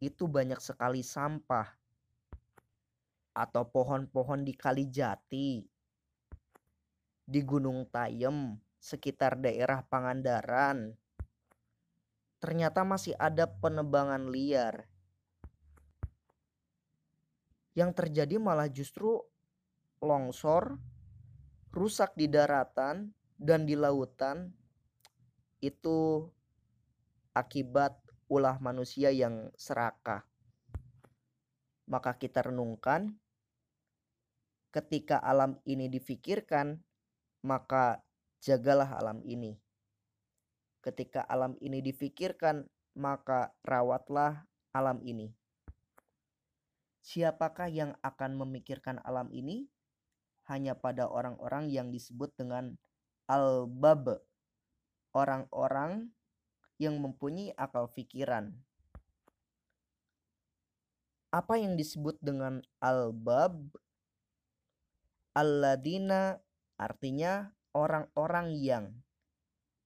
Itu 0.00 0.26
banyak 0.26 0.58
sekali 0.64 1.04
sampah 1.04 1.68
atau 3.36 3.68
pohon-pohon 3.68 4.46
di 4.48 4.56
kali 4.56 4.88
jati 4.88 5.60
di 7.24 7.40
Gunung 7.44 7.84
Tayem, 7.92 8.56
sekitar 8.80 9.36
daerah 9.36 9.84
Pangandaran. 9.84 10.96
Ternyata 12.40 12.84
masih 12.84 13.16
ada 13.16 13.48
penebangan 13.48 14.28
liar. 14.28 14.88
Yang 17.76 17.90
terjadi 17.96 18.36
malah 18.40 18.68
justru 18.68 19.20
longsor, 20.04 20.76
rusak 21.72 22.12
di 22.14 22.28
daratan 22.28 23.10
dan 23.44 23.68
di 23.68 23.76
lautan 23.76 24.56
itu 25.60 26.24
akibat 27.36 27.92
ulah 28.32 28.56
manusia 28.56 29.12
yang 29.12 29.52
serakah. 29.60 30.24
Maka 31.84 32.16
kita 32.16 32.48
renungkan 32.48 33.20
ketika 34.72 35.20
alam 35.20 35.60
ini 35.68 35.92
difikirkan 35.92 36.80
maka 37.44 38.00
jagalah 38.40 38.96
alam 38.96 39.20
ini. 39.28 39.60
Ketika 40.80 41.20
alam 41.28 41.60
ini 41.60 41.84
difikirkan, 41.84 42.64
maka 42.96 43.52
rawatlah 43.60 44.48
alam 44.72 45.00
ini. 45.04 45.32
Siapakah 47.04 47.68
yang 47.68 47.92
akan 48.00 48.40
memikirkan 48.40 48.96
alam 49.04 49.28
ini? 49.28 49.68
Hanya 50.48 50.76
pada 50.76 51.08
orang-orang 51.08 51.72
yang 51.72 51.88
disebut 51.88 52.32
dengan 52.36 52.76
al-bab, 53.30 54.20
orang-orang 55.14 56.10
yang 56.76 56.98
mempunyai 57.00 57.54
akal 57.54 57.88
pikiran. 57.88 58.52
Apa 61.34 61.58
yang 61.58 61.74
disebut 61.74 62.18
dengan 62.22 62.62
albab? 62.78 63.58
Alladina 65.34 66.38
artinya 66.78 67.50
orang-orang 67.74 68.54
yang 68.54 68.84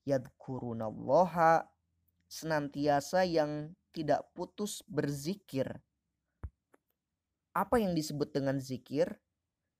yadkurunallaha 0.05 1.64
senantiasa 2.29 3.24
yang 3.24 3.72
tidak 3.96 4.29
putus 4.37 4.85
berzikir. 4.85 5.81
Apa 7.57 7.81
yang 7.81 7.96
disebut 7.96 8.29
dengan 8.29 8.61
zikir? 8.61 9.16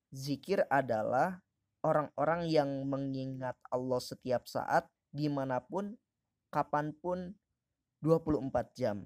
Zikir 0.09 0.65
adalah 0.73 1.45
orang-orang 1.83 2.51
yang 2.51 2.87
mengingat 2.87 3.55
Allah 3.71 4.01
setiap 4.03 4.47
saat, 4.51 4.89
di 5.15 5.31
mana 5.31 5.63
pun, 5.63 5.95
kapan 6.51 6.93
pun, 6.97 7.35
24 8.03 8.79
jam. 8.79 9.03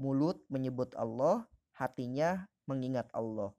Mulut 0.00 0.40
menyebut 0.48 0.92
Allah, 0.96 1.48
hatinya 1.76 2.48
mengingat 2.64 3.08
Allah. 3.12 3.52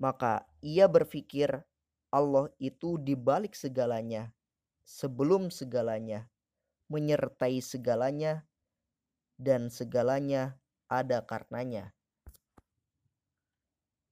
Maka 0.00 0.46
ia 0.62 0.90
berpikir 0.90 1.62
Allah 2.10 2.50
itu 2.58 2.98
di 2.98 3.14
balik 3.14 3.54
segalanya, 3.54 4.34
sebelum 4.82 5.52
segalanya, 5.54 6.26
menyertai 6.90 7.62
segalanya, 7.62 8.42
dan 9.38 9.70
segalanya 9.70 10.58
ada 10.90 11.22
karenanya. 11.22 11.94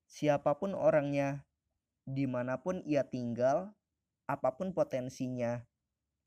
Siapa 0.08 0.56
pun 0.56 0.72
orangnya, 0.72 1.44
di 2.08 2.24
mana 2.24 2.56
pun 2.56 2.80
ia 2.88 3.04
tinggal, 3.04 3.76
apa 4.24 4.56
pun 4.56 4.72
potensinya, 4.72 5.60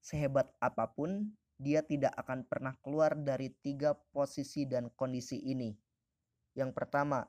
sehebat 0.05 0.53
apa 0.61 0.85
pun, 0.93 1.33
dia 1.57 1.81
tidak 1.81 2.13
akan 2.13 2.45
pernah 2.45 2.77
keluar 2.85 3.17
dari 3.17 3.49
tiga 3.65 3.97
posisi 4.13 4.69
dan 4.69 4.93
kondisi 4.93 5.41
ini. 5.41 5.73
Yang 6.53 6.77
pertama, 6.77 7.25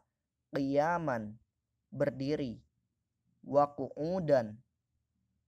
qiyaman, 0.53 1.41
berdiri, 1.89 2.61
waku'udan, 3.49 4.53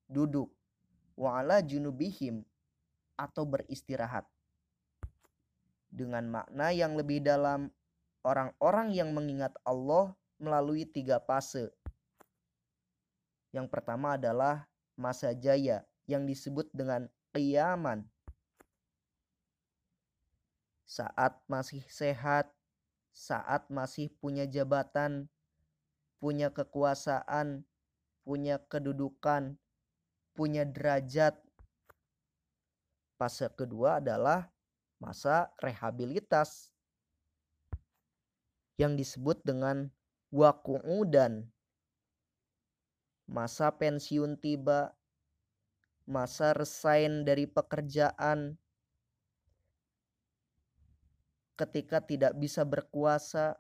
duduk, 0.09 0.49
wa'ala 1.21 1.61
junubihim, 1.61 2.49
atau 3.21 3.45
beristirahat. 3.45 4.25
Dengan 5.93 6.27
makna 6.33 6.73
yang 6.73 6.97
lebih 6.97 7.21
dalam, 7.21 7.69
orang-orang 8.25 8.97
yang 8.97 9.13
mengingat 9.13 9.53
Allah 9.69 10.17
melalui 10.39 10.85
tiga 10.89 11.23
fase. 11.23 11.71
Yang 13.55 13.71
pertama 13.71 14.19
adalah 14.19 14.67
masa 14.99 15.31
jaya 15.31 15.87
yang 16.11 16.27
disebut 16.27 16.67
dengan 16.75 17.07
qiyaman. 17.31 18.03
Saat 20.85 21.39
masih 21.47 21.83
sehat, 21.87 22.51
saat 23.15 23.67
masih 23.71 24.11
punya 24.19 24.47
jabatan, 24.47 25.31
punya 26.19 26.51
kekuasaan, 26.51 27.63
punya 28.27 28.59
kedudukan, 28.67 29.55
punya 30.35 30.67
derajat. 30.67 31.39
Fase 33.15 33.47
kedua 33.55 34.03
adalah 34.03 34.51
masa 34.99 35.55
rehabilitas 35.63 36.75
yang 38.75 38.99
disebut 38.99 39.39
dengan 39.47 39.87
waku'udan. 40.35 41.47
Masa 43.31 43.71
pensiun 43.71 44.35
tiba, 44.43 44.91
masa 46.05 46.51
resign 46.53 47.23
dari 47.23 47.47
pekerjaan, 47.47 48.59
ketika 51.55 52.03
tidak 52.03 52.35
bisa 52.35 52.67
berkuasa, 52.67 53.55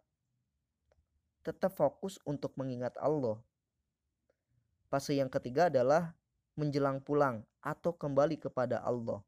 tetap 1.47 1.73
fokus 1.79 2.19
untuk 2.27 2.53
mengingat 2.59 2.93
Allah. 2.99 3.39
Fase 4.91 5.15
yang 5.15 5.31
ketiga 5.31 5.71
adalah 5.71 6.13
menjelang 6.59 6.99
pulang 7.01 7.47
atau 7.63 7.95
kembali 7.95 8.37
kepada 8.37 8.83
Allah. 8.83 9.23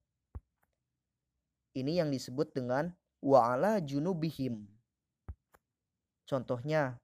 Ini 1.72 2.04
yang 2.04 2.10
disebut 2.10 2.52
dengan 2.52 2.92
wa'ala 3.22 3.80
junubihim. 3.80 4.66
Contohnya, 6.26 6.98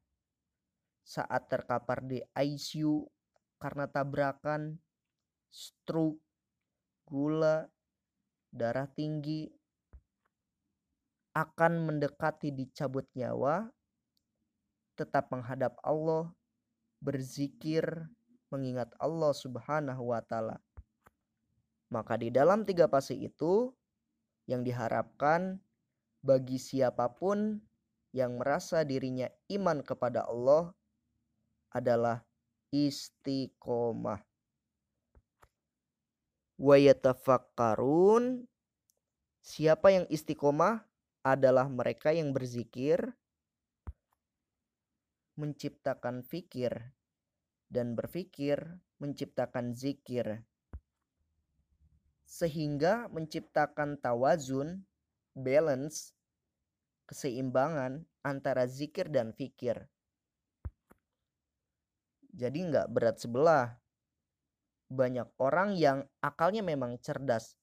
saat 1.02 1.50
terkapar 1.50 2.02
di 2.06 2.22
ICU 2.34 3.06
karena 3.58 3.86
tabrakan, 3.86 4.78
stroke, 5.50 6.18
gula, 7.06 7.66
darah 8.50 8.88
tinggi, 8.90 9.50
akan 11.32 11.88
mendekati 11.88 12.50
dicabut 12.50 13.06
nyawa, 13.14 13.70
tetap 14.98 15.30
menghadap 15.32 15.78
Allah, 15.82 16.30
berzikir, 17.00 17.84
mengingat 18.52 18.92
Allah 19.00 19.32
Subhanahu 19.32 20.12
wa 20.12 20.20
Ta'ala. 20.20 20.60
Maka 21.92 22.16
di 22.20 22.28
dalam 22.32 22.64
tiga 22.64 22.88
fase 22.88 23.16
itu, 23.16 23.72
yang 24.50 24.66
diharapkan 24.66 25.60
bagi 26.20 26.58
siapa 26.58 27.08
pun 27.14 27.62
yang 28.12 28.36
merasa 28.36 28.84
dirinya 28.84 29.30
iman 29.48 29.80
kepada 29.80 30.28
Allah 30.28 30.74
adalah 31.72 32.20
istiqomah. 32.70 34.20
Wa 36.62 36.76
yatafakkarun 36.78 38.46
Siapa 39.42 39.90
yang 39.90 40.06
istiqomah 40.06 40.86
adalah 41.26 41.66
mereka 41.66 42.14
yang 42.14 42.30
berzikir, 42.30 43.10
menciptakan 45.34 46.22
fikir, 46.22 46.94
dan 47.66 47.98
berfikir 47.98 48.78
menciptakan 49.02 49.74
zikir. 49.74 50.46
Sehingga 52.22 53.10
menciptakan 53.10 53.98
tawazun, 53.98 54.86
balance, 55.34 56.14
keseimbangan 57.10 58.06
antara 58.22 58.70
zikir 58.70 59.10
dan 59.10 59.34
fikir. 59.34 59.90
Jadi 62.32 62.58
nggak 62.64 62.88
berat 62.88 63.20
sebelah. 63.20 63.76
Banyak 64.88 65.36
orang 65.40 65.76
yang 65.76 66.04
akalnya 66.20 66.60
memang 66.64 67.00
cerdas, 67.00 67.56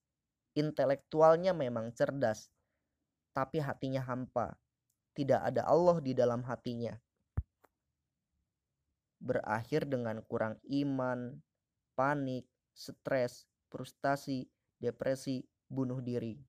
intelektualnya 0.58 1.53
memang 1.53 1.93
cerdas, 1.93 2.49
tapi 3.34 3.62
hatinya 3.62 4.01
hampa. 4.05 4.58
Tidak 5.13 5.41
ada 5.41 5.65
Allah 5.65 5.97
di 6.01 6.13
dalam 6.13 6.45
hatinya. 6.45 6.93
Berakhir 9.19 9.89
dengan 9.89 10.23
kurang 10.25 10.58
iman, 10.69 11.38
panik, 11.93 12.47
stres, 12.71 13.45
frustasi, 13.67 14.47
depresi, 14.79 15.43
bunuh 15.67 15.99
diri 15.99 16.39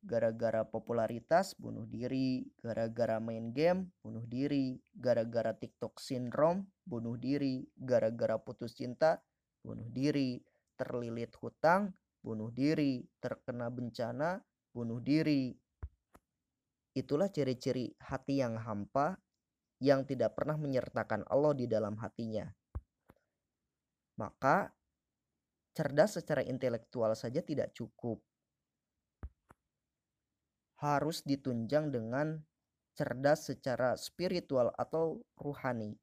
gara-gara 0.00 0.64
popularitas 0.64 1.52
bunuh 1.60 1.84
diri, 1.84 2.40
gara-gara 2.64 3.20
main 3.20 3.52
game 3.52 3.92
bunuh 4.00 4.24
diri, 4.24 4.80
gara-gara 4.96 5.52
TikTok 5.52 6.00
syndrome 6.00 6.72
bunuh 6.88 7.20
diri, 7.20 7.68
gara-gara 7.76 8.40
putus 8.40 8.72
cinta 8.72 9.20
bunuh 9.60 9.88
diri, 9.92 10.40
terlilit 10.74 11.36
hutang 11.36 11.92
bunuh 12.24 12.48
diri, 12.52 13.04
terkena 13.20 13.68
bencana 13.68 14.40
bunuh 14.72 15.00
diri. 15.00 15.52
Itulah 16.96 17.28
ciri-ciri 17.28 17.92
hati 18.00 18.40
yang 18.40 18.56
hampa 18.56 19.20
yang 19.80 20.04
tidak 20.04 20.36
pernah 20.36 20.56
menyertakan 20.60 21.24
Allah 21.28 21.56
di 21.56 21.64
dalam 21.64 21.96
hatinya. 21.96 22.44
Maka 24.20 24.68
cerdas 25.72 26.20
secara 26.20 26.44
intelektual 26.44 27.16
saja 27.16 27.40
tidak 27.40 27.72
cukup 27.72 28.20
harus 30.80 31.20
ditunjang 31.28 31.92
dengan 31.92 32.40
cerdas 32.96 33.52
secara 33.52 33.96
spiritual 34.00 34.72
atau 34.80 35.20
ruhani. 35.36 35.96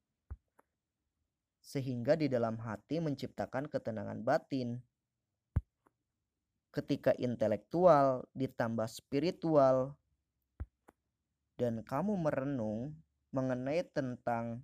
Sehingga 1.62 2.14
di 2.14 2.30
dalam 2.30 2.62
hati 2.62 3.02
menciptakan 3.02 3.68
ketenangan 3.68 4.22
batin. 4.22 4.78
Ketika 6.70 7.12
intelektual 7.18 8.30
ditambah 8.38 8.86
spiritual 8.86 9.98
dan 11.58 11.82
kamu 11.82 12.14
merenung 12.22 12.94
mengenai 13.34 13.82
tentang 13.90 14.62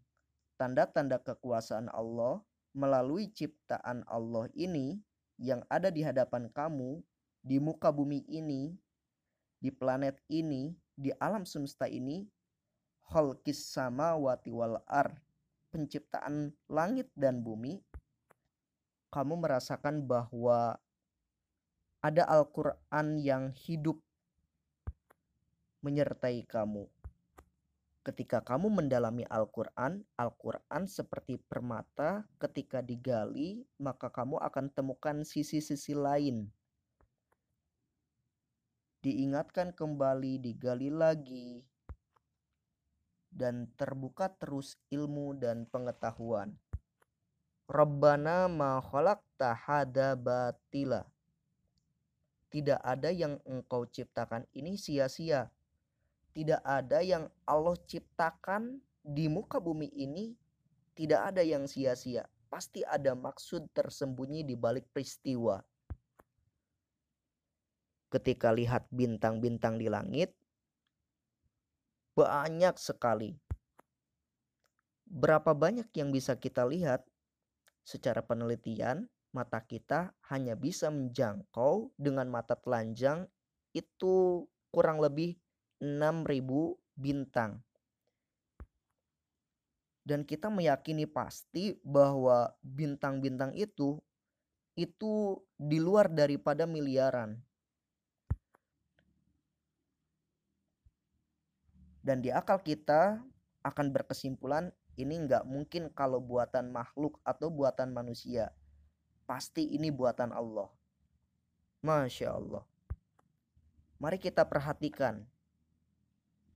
tanda-tanda 0.62 1.18
kekuasaan 1.18 1.90
Allah 1.90 2.38
melalui 2.78 3.34
ciptaan 3.34 4.06
Allah 4.06 4.46
ini 4.54 5.02
yang 5.42 5.66
ada 5.74 5.90
di 5.90 6.06
hadapan 6.06 6.54
kamu 6.54 7.02
di 7.42 7.58
muka 7.58 7.90
bumi 7.90 8.22
ini 8.30 8.78
di 9.64 9.72
planet 9.72 10.20
ini, 10.28 10.76
di 10.92 11.16
alam 11.24 11.48
semesta 11.48 11.88
ini, 11.88 12.28
khalqis 13.08 13.72
sama 13.72 14.12
wati 14.20 14.52
wal 14.52 14.84
ar, 14.84 15.24
penciptaan 15.72 16.52
langit 16.68 17.08
dan 17.16 17.40
bumi, 17.40 17.80
kamu 19.08 19.40
merasakan 19.40 20.04
bahwa 20.04 20.76
ada 22.04 22.28
Al-Quran 22.28 23.08
yang 23.24 23.56
hidup, 23.56 24.04
menyertai 25.80 26.44
kamu. 26.44 26.84
Ketika 28.04 28.44
kamu 28.44 28.68
mendalami 28.68 29.24
Al-Quran, 29.32 30.04
Al-Quran 30.20 30.92
seperti 30.92 31.40
permata 31.40 32.28
ketika 32.36 32.84
digali, 32.84 33.64
maka 33.80 34.12
kamu 34.12 34.44
akan 34.44 34.68
temukan 34.76 35.24
sisi-sisi 35.24 35.96
lain. 35.96 36.52
Diingatkan 39.04 39.76
kembali, 39.76 40.40
digali 40.40 40.88
lagi, 40.88 41.60
dan 43.28 43.68
terbuka 43.76 44.32
terus 44.32 44.80
ilmu 44.88 45.36
dan 45.36 45.68
pengetahuan. 45.68 46.56
Rabbana 47.68 48.48
ma 48.48 48.80
khalaqta 48.80 49.52
hada 49.52 50.16
batila. 50.16 51.04
Tidak 52.48 52.80
ada 52.80 53.12
yang 53.12 53.36
engkau 53.44 53.84
ciptakan 53.84 54.48
ini 54.56 54.80
sia-sia 54.80 55.52
tidak 56.34 56.66
ada 56.66 57.00
yang 57.06 57.30
Allah 57.46 57.78
ciptakan 57.86 58.82
di 59.06 59.30
muka 59.30 59.62
bumi 59.62 59.86
ini 59.94 60.34
tidak 60.98 61.30
ada 61.30 61.46
yang 61.46 61.70
sia-sia. 61.70 62.26
Pasti 62.50 62.82
ada 62.86 63.14
maksud 63.14 63.70
tersembunyi 63.70 64.42
di 64.42 64.58
balik 64.58 64.90
peristiwa. 64.90 65.62
Ketika 68.14 68.54
lihat 68.54 68.86
bintang-bintang 68.94 69.82
di 69.82 69.90
langit, 69.90 70.38
banyak 72.14 72.78
sekali. 72.78 73.34
Berapa 75.10 75.58
banyak 75.58 75.90
yang 75.98 76.14
bisa 76.14 76.38
kita 76.38 76.62
lihat? 76.70 77.02
Secara 77.82 78.22
penelitian, 78.22 79.10
mata 79.34 79.66
kita 79.66 80.14
hanya 80.30 80.54
bisa 80.54 80.94
menjangkau 80.94 81.90
dengan 81.98 82.30
mata 82.30 82.54
telanjang 82.54 83.26
itu 83.74 84.46
kurang 84.70 85.02
lebih 85.02 85.34
6000 85.82 86.78
bintang. 86.94 87.66
Dan 90.06 90.22
kita 90.22 90.54
meyakini 90.54 91.10
pasti 91.10 91.82
bahwa 91.82 92.54
bintang-bintang 92.62 93.58
itu 93.58 93.98
itu 94.78 95.38
di 95.58 95.82
luar 95.82 96.14
daripada 96.14 96.70
miliaran. 96.70 97.42
Dan 102.04 102.20
di 102.20 102.30
akal 102.36 102.60
kita 102.60 103.24
akan 103.64 103.88
berkesimpulan 103.96 104.76
ini 105.00 105.24
nggak 105.24 105.48
mungkin 105.48 105.88
kalau 105.96 106.20
buatan 106.20 106.70
makhluk 106.70 107.18
atau 107.24 107.48
buatan 107.48 107.96
manusia. 107.96 108.52
Pasti 109.24 109.72
ini 109.72 109.88
buatan 109.88 110.36
Allah. 110.36 110.68
Masya 111.80 112.36
Allah. 112.36 112.68
Mari 114.04 114.20
kita 114.20 114.44
perhatikan 114.44 115.24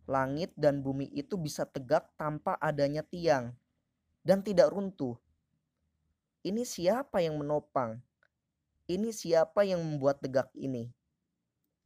langit 0.03 0.51
dan 0.59 0.83
bumi 0.83 1.07
itu 1.15 1.39
bisa 1.39 1.63
tegak 1.63 2.11
tanpa 2.19 2.59
adanya 2.59 3.03
tiang 3.07 3.55
dan 4.27 4.43
tidak 4.43 4.67
runtuh. 4.71 5.15
Ini 6.43 6.67
siapa 6.67 7.23
yang 7.23 7.39
menopang? 7.39 8.03
Ini 8.87 9.11
siapa 9.15 9.63
yang 9.63 9.79
membuat 9.79 10.19
tegak 10.19 10.51
ini? 10.55 10.91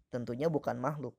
Tentunya 0.10 0.50
bukan 0.50 0.78
makhluk. 0.78 1.18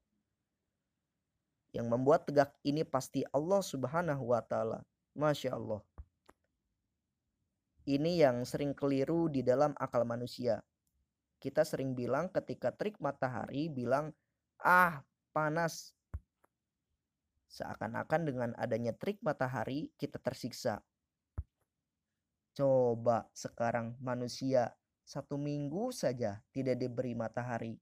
Yang 1.72 1.86
membuat 1.88 2.28
tegak 2.28 2.52
ini 2.62 2.84
pasti 2.84 3.24
Allah 3.32 3.64
Subhanahu 3.64 4.36
wa 4.36 4.44
taala. 4.44 4.84
Masya 5.16 5.56
Allah. 5.56 5.80
Ini 7.82 8.22
yang 8.28 8.46
sering 8.46 8.76
keliru 8.76 9.26
di 9.26 9.42
dalam 9.42 9.74
akal 9.74 10.06
manusia. 10.06 10.62
Kita 11.42 11.66
sering 11.66 11.98
bilang 11.98 12.30
ketika 12.30 12.70
trik 12.70 13.02
matahari 13.02 13.66
bilang, 13.66 14.14
"Ah, 14.62 15.02
panas." 15.34 15.90
Seakan-akan 17.50 18.22
dengan 18.22 18.50
adanya 18.54 18.94
trik 18.94 19.18
matahari 19.20 19.90
kita 19.98 20.22
tersiksa. 20.22 20.80
Coba 22.54 23.26
sekarang 23.34 23.98
manusia 23.98 24.70
satu 25.02 25.34
minggu 25.34 25.90
saja 25.90 26.38
tidak 26.54 26.78
diberi 26.78 27.18
matahari. 27.18 27.74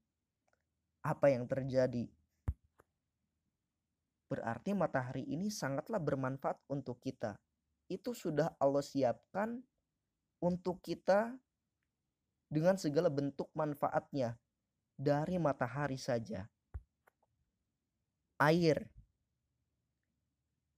Apa 1.05 1.29
yang 1.29 1.45
terjadi? 1.45 2.09
Berarti 4.31 4.71
matahari 4.71 5.27
ini 5.27 5.51
sangatlah 5.51 5.99
bermanfaat 5.99 6.55
untuk 6.71 7.03
kita. 7.03 7.35
Itu 7.91 8.15
sudah 8.15 8.55
Allah 8.55 8.79
siapkan 8.79 9.59
untuk 10.39 10.79
kita 10.79 11.35
dengan 12.47 12.79
segala 12.79 13.11
bentuk 13.11 13.51
manfaatnya 13.51 14.39
dari 14.95 15.35
matahari 15.35 15.99
saja. 15.99 16.47
Air 18.39 18.87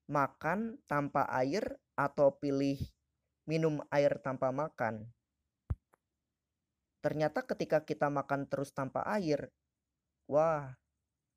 makan 0.10 0.82
tanpa 0.90 1.30
air 1.32 1.78
atau 1.94 2.34
pilih 2.34 2.82
minum 3.46 3.86
air 3.94 4.18
tanpa 4.20 4.50
makan. 4.50 5.08
Ternyata 7.04 7.44
ketika 7.44 7.84
kita 7.84 8.08
makan 8.08 8.48
terus 8.48 8.72
tanpa 8.72 9.04
air, 9.06 9.52
wah, 10.26 10.74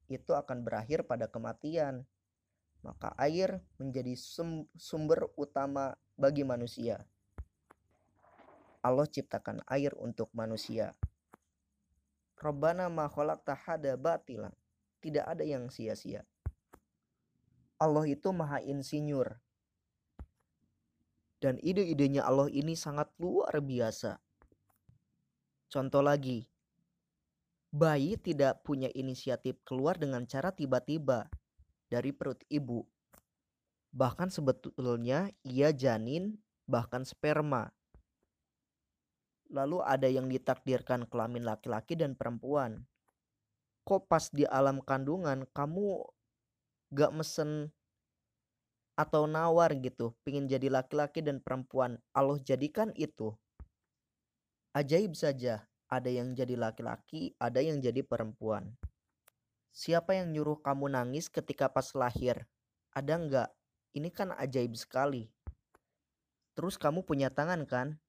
itu 0.06 0.32
akan 0.34 0.62
berakhir 0.62 1.06
pada 1.06 1.26
kematian. 1.26 2.06
Maka 2.84 3.10
air 3.18 3.58
menjadi 3.82 4.14
sumber 4.78 5.26
utama 5.34 5.98
bagi 6.14 6.46
manusia. 6.46 7.02
Allah 8.86 9.10
ciptakan 9.10 9.66
air 9.66 9.90
untuk 9.98 10.30
manusia. 10.30 10.94
Robbana 12.38 12.86
ma 12.86 13.10
khalaqta 13.10 13.58
hada 13.58 13.98
batila. 13.98 14.54
Tidak 15.02 15.26
ada 15.26 15.42
yang 15.42 15.66
sia-sia. 15.66 16.22
Allah 17.76 18.06
itu 18.06 18.30
maha 18.30 18.62
insinyur. 18.62 19.36
Dan 21.42 21.60
ide-idenya 21.60 22.24
Allah 22.24 22.48
ini 22.48 22.78
sangat 22.78 23.10
luar 23.20 23.60
biasa. 23.60 24.16
Contoh 25.68 26.00
lagi, 26.00 26.46
bayi 27.76 28.16
tidak 28.16 28.64
punya 28.64 28.88
inisiatif 28.96 29.60
keluar 29.68 30.00
dengan 30.00 30.24
cara 30.24 30.48
tiba-tiba 30.48 31.28
dari 31.92 32.16
perut 32.16 32.40
ibu. 32.48 32.88
Bahkan 33.92 34.32
sebetulnya 34.32 35.28
ia 35.44 35.76
janin 35.76 36.40
bahkan 36.64 37.04
sperma. 37.04 37.68
Lalu 39.52 39.84
ada 39.84 40.08
yang 40.08 40.26
ditakdirkan 40.26 41.06
kelamin 41.06 41.44
laki-laki 41.44 41.94
dan 41.94 42.16
perempuan. 42.16 42.82
Kok 43.86 44.08
pas 44.10 44.26
di 44.32 44.42
alam 44.48 44.82
kandungan 44.82 45.46
kamu 45.54 46.02
gak 46.90 47.14
mesen 47.14 47.70
atau 48.96 49.28
nawar 49.28 49.76
gitu 49.76 50.16
pingin 50.24 50.48
jadi 50.48 50.72
laki-laki 50.72 51.20
dan 51.20 51.44
perempuan 51.44 52.00
Allah 52.16 52.40
jadikan 52.40 52.96
itu 52.96 53.36
ajaib 54.72 55.12
saja 55.12 55.68
ada 55.86 56.10
yang 56.10 56.34
jadi 56.34 56.58
laki-laki 56.58 57.34
ada 57.38 57.62
yang 57.62 57.78
jadi 57.78 58.02
perempuan. 58.02 58.74
Siapa 59.76 60.16
yang 60.16 60.32
nyuruh 60.32 60.58
kamu 60.64 60.88
nangis 60.88 61.28
ketika 61.28 61.68
pas 61.68 61.92
lahir? 61.92 62.48
Ada 62.96 63.14
nggak? 63.20 63.50
Ini 63.92 64.08
kan 64.08 64.32
ajaib 64.32 64.72
sekali. 64.72 65.28
Terus 66.56 66.80
kamu 66.80 67.04
punya 67.04 67.28
tangan 67.28 67.68
kan? 67.68 68.00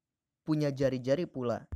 Punya 0.47 0.71
jari-jari 0.71 1.27
pula. 1.27 1.67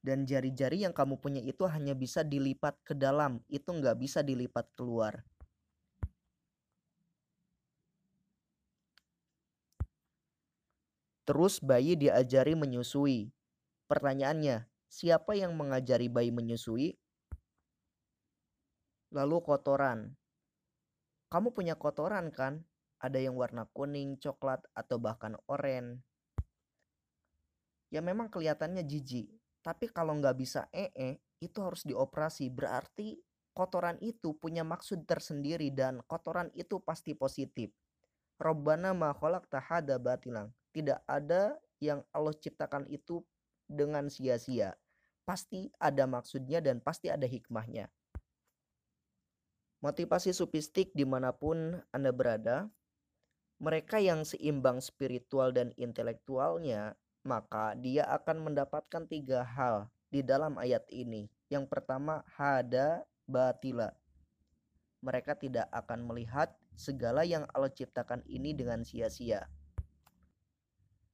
Dan 0.00 0.24
jari-jari 0.24 0.80
yang 0.88 0.96
kamu 0.96 1.20
punya 1.20 1.44
itu 1.44 1.68
hanya 1.68 1.92
bisa 1.92 2.24
dilipat 2.24 2.80
ke 2.80 2.96
dalam, 2.96 3.44
itu 3.52 3.68
nggak 3.68 4.00
bisa 4.00 4.24
dilipat 4.24 4.72
keluar. 4.72 5.20
Terus 11.28 11.60
bayi 11.60 12.00
diajari 12.00 12.56
menyusui. 12.56 13.28
Pertanyaannya, 13.90 14.70
siapa 14.86 15.34
yang 15.34 15.58
mengajari 15.58 16.06
bayi 16.06 16.30
menyusui? 16.30 16.94
Lalu 19.10 19.36
kotoran. 19.42 20.14
Kamu 21.26 21.50
punya 21.50 21.74
kotoran 21.74 22.30
kan? 22.30 22.62
Ada 23.02 23.18
yang 23.18 23.34
warna 23.34 23.66
kuning, 23.74 24.14
coklat, 24.22 24.62
atau 24.78 25.02
bahkan 25.02 25.34
oranye. 25.50 25.98
Ya 27.90 27.98
memang 27.98 28.30
kelihatannya 28.30 28.86
jijik, 28.86 29.26
tapi 29.66 29.90
kalau 29.90 30.14
nggak 30.14 30.38
bisa 30.38 30.70
ee, 30.70 31.18
itu 31.42 31.58
harus 31.58 31.82
dioperasi. 31.82 32.46
Berarti 32.46 33.18
kotoran 33.50 33.98
itu 33.98 34.38
punya 34.38 34.62
maksud 34.62 35.02
tersendiri 35.02 35.74
dan 35.74 35.98
kotoran 36.06 36.54
itu 36.54 36.78
pasti 36.78 37.18
positif. 37.18 37.74
Robbana 38.38 38.94
ma 38.94 39.10
tahada 39.50 39.98
batilang. 39.98 40.54
Tidak 40.70 41.02
ada 41.10 41.58
yang 41.82 42.06
Allah 42.14 42.38
ciptakan 42.38 42.86
itu 42.86 43.26
dengan 43.70 44.10
sia-sia. 44.10 44.74
Pasti 45.22 45.70
ada 45.78 46.10
maksudnya 46.10 46.58
dan 46.58 46.82
pasti 46.82 47.06
ada 47.06 47.30
hikmahnya. 47.30 47.86
Motivasi 49.78 50.34
supistik 50.34 50.90
di 50.92 51.06
mana 51.06 51.30
pun 51.30 51.78
Anda 51.94 52.10
berada, 52.10 52.66
mereka 53.62 54.02
yang 54.02 54.26
seimbang 54.26 54.82
spiritual 54.82 55.54
dan 55.54 55.70
intelektualnya 55.78 56.98
maka 57.20 57.76
dia 57.76 58.08
akan 58.08 58.52
mendapatkan 58.52 59.04
tiga 59.04 59.44
hal 59.44 59.92
di 60.08 60.24
dalam 60.24 60.56
ayat 60.56 60.84
ini. 60.88 61.28
Yang 61.52 61.68
pertama, 61.68 62.24
hada 62.36 63.04
batila. 63.28 63.92
mereka 65.00 65.32
tidak 65.32 65.64
akan 65.72 66.04
melihat 66.04 66.52
segala 66.76 67.24
yang 67.24 67.48
Allah 67.56 67.72
ciptakan 67.72 68.20
ini 68.28 68.52
dengan 68.52 68.84
sia-sia. 68.84 69.48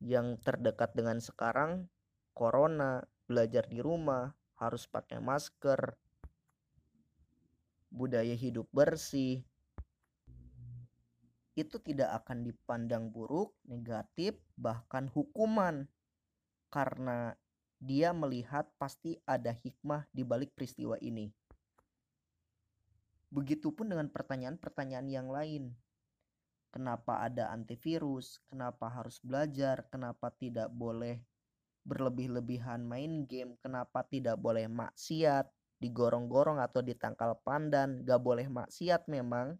Yang 0.02 0.42
terdekat 0.42 0.90
dengan 0.98 1.22
sekarang, 1.22 1.86
corona, 2.36 3.00
belajar 3.24 3.64
di 3.64 3.80
rumah, 3.80 4.28
harus 4.60 4.84
pakai 4.84 5.24
masker, 5.24 5.96
budaya 7.88 8.36
hidup 8.36 8.68
bersih, 8.76 9.40
itu 11.56 11.80
tidak 11.80 12.12
akan 12.22 12.44
dipandang 12.44 13.08
buruk, 13.08 13.56
negatif, 13.64 14.36
bahkan 14.60 15.08
hukuman. 15.08 15.88
Karena 16.68 17.32
dia 17.80 18.12
melihat 18.12 18.68
pasti 18.76 19.16
ada 19.24 19.56
hikmah 19.56 20.04
di 20.12 20.20
balik 20.20 20.52
peristiwa 20.52 21.00
ini. 21.00 21.32
Begitupun 23.32 23.88
dengan 23.88 24.12
pertanyaan-pertanyaan 24.12 25.08
yang 25.08 25.32
lain. 25.32 25.72
Kenapa 26.68 27.24
ada 27.24 27.48
antivirus? 27.48 28.36
Kenapa 28.52 28.92
harus 28.92 29.16
belajar? 29.24 29.88
Kenapa 29.88 30.28
tidak 30.36 30.68
boleh 30.68 31.24
berlebih-lebihan 31.86 32.82
main 32.82 33.24
game? 33.30 33.54
Kenapa 33.62 34.02
tidak 34.02 34.36
boleh 34.42 34.66
maksiat? 34.66 35.46
Digorong-gorong 35.78 36.58
atau 36.58 36.82
ditangkal 36.82 37.38
pandan? 37.46 38.02
Gak 38.02 38.18
boleh 38.18 38.50
maksiat 38.50 39.06
memang. 39.06 39.54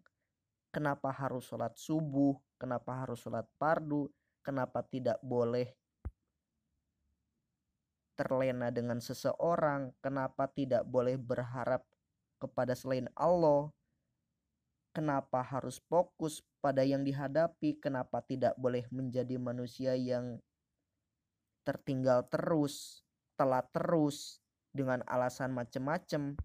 Kenapa 0.75 1.15
harus 1.15 1.47
sholat 1.47 1.73
subuh? 1.79 2.35
Kenapa 2.59 3.07
harus 3.07 3.23
sholat 3.23 3.47
pardu? 3.55 4.11
Kenapa 4.43 4.83
tidak 4.83 5.17
boleh 5.23 5.71
terlena 8.19 8.73
dengan 8.73 8.99
seseorang? 8.99 9.95
Kenapa 10.03 10.51
tidak 10.51 10.83
boleh 10.83 11.15
berharap 11.15 11.87
kepada 12.41 12.75
selain 12.75 13.07
Allah? 13.15 13.71
Kenapa 14.91 15.45
harus 15.45 15.77
fokus 15.85 16.41
pada 16.57 16.81
yang 16.81 17.05
dihadapi? 17.05 17.77
Kenapa 17.77 18.25
tidak 18.25 18.57
boleh 18.57 18.89
menjadi 18.89 19.37
manusia 19.37 19.93
yang 19.93 20.41
tertinggal 21.67 22.23
terus, 22.31 23.03
telat 23.35 23.67
terus 23.75 24.39
dengan 24.71 25.03
alasan 25.03 25.51
macam-macam? 25.51 26.39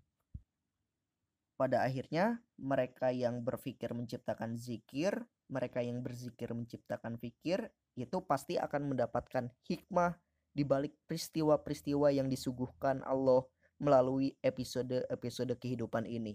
Pada 1.54 1.86
akhirnya, 1.86 2.42
mereka 2.58 3.14
yang 3.14 3.46
berpikir 3.46 3.94
menciptakan 3.94 4.58
zikir, 4.58 5.14
mereka 5.46 5.78
yang 5.78 6.02
berzikir 6.02 6.50
menciptakan 6.50 7.22
fikir, 7.22 7.70
itu 7.94 8.18
pasti 8.26 8.58
akan 8.58 8.90
mendapatkan 8.90 9.46
hikmah 9.70 10.18
di 10.50 10.66
balik 10.66 10.98
peristiwa-peristiwa 11.06 12.10
yang 12.10 12.26
disuguhkan 12.26 13.06
Allah 13.06 13.46
melalui 13.78 14.34
episode-episode 14.42 15.54
kehidupan 15.62 16.02
ini. 16.10 16.34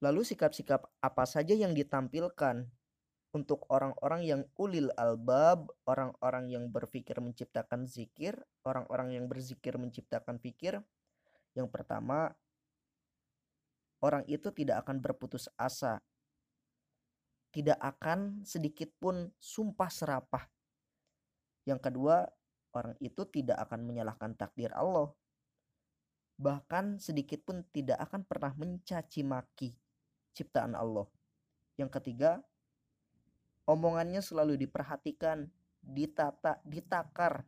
Lalu 0.00 0.24
sikap-sikap 0.24 0.90
apa 0.98 1.24
saja 1.28 1.52
yang 1.52 1.76
ditampilkan 1.76 2.66
untuk 3.30 3.62
orang-orang 3.70 4.26
yang 4.26 4.42
ulil 4.58 4.90
albab, 4.98 5.70
orang-orang 5.86 6.50
yang 6.50 6.66
berpikir 6.66 7.22
menciptakan 7.22 7.86
zikir, 7.86 8.34
orang-orang 8.66 9.14
yang 9.14 9.30
berzikir 9.30 9.78
menciptakan 9.78 10.42
pikir. 10.42 10.82
Yang 11.54 11.68
pertama, 11.70 12.34
orang 14.02 14.26
itu 14.26 14.50
tidak 14.50 14.82
akan 14.82 14.98
berputus 14.98 15.46
asa. 15.54 16.02
Tidak 17.50 17.78
akan 17.78 18.42
sedikit 18.42 18.90
pun 18.98 19.30
sumpah 19.38 19.90
serapah. 19.90 20.44
Yang 21.66 21.80
kedua, 21.86 22.26
orang 22.74 22.94
itu 22.98 23.22
tidak 23.30 23.62
akan 23.62 23.86
menyalahkan 23.86 24.34
takdir 24.34 24.74
Allah. 24.74 25.10
Bahkan 26.38 26.98
sedikit 26.98 27.46
pun 27.46 27.62
tidak 27.70 27.98
akan 28.10 28.26
pernah 28.26 28.54
mencaci 28.58 29.22
maki 29.22 29.70
ciptaan 30.34 30.74
Allah. 30.74 31.06
Yang 31.78 31.90
ketiga, 32.00 32.42
omongannya 33.70 34.18
selalu 34.18 34.58
diperhatikan, 34.58 35.46
ditata, 35.78 36.58
ditakar, 36.66 37.46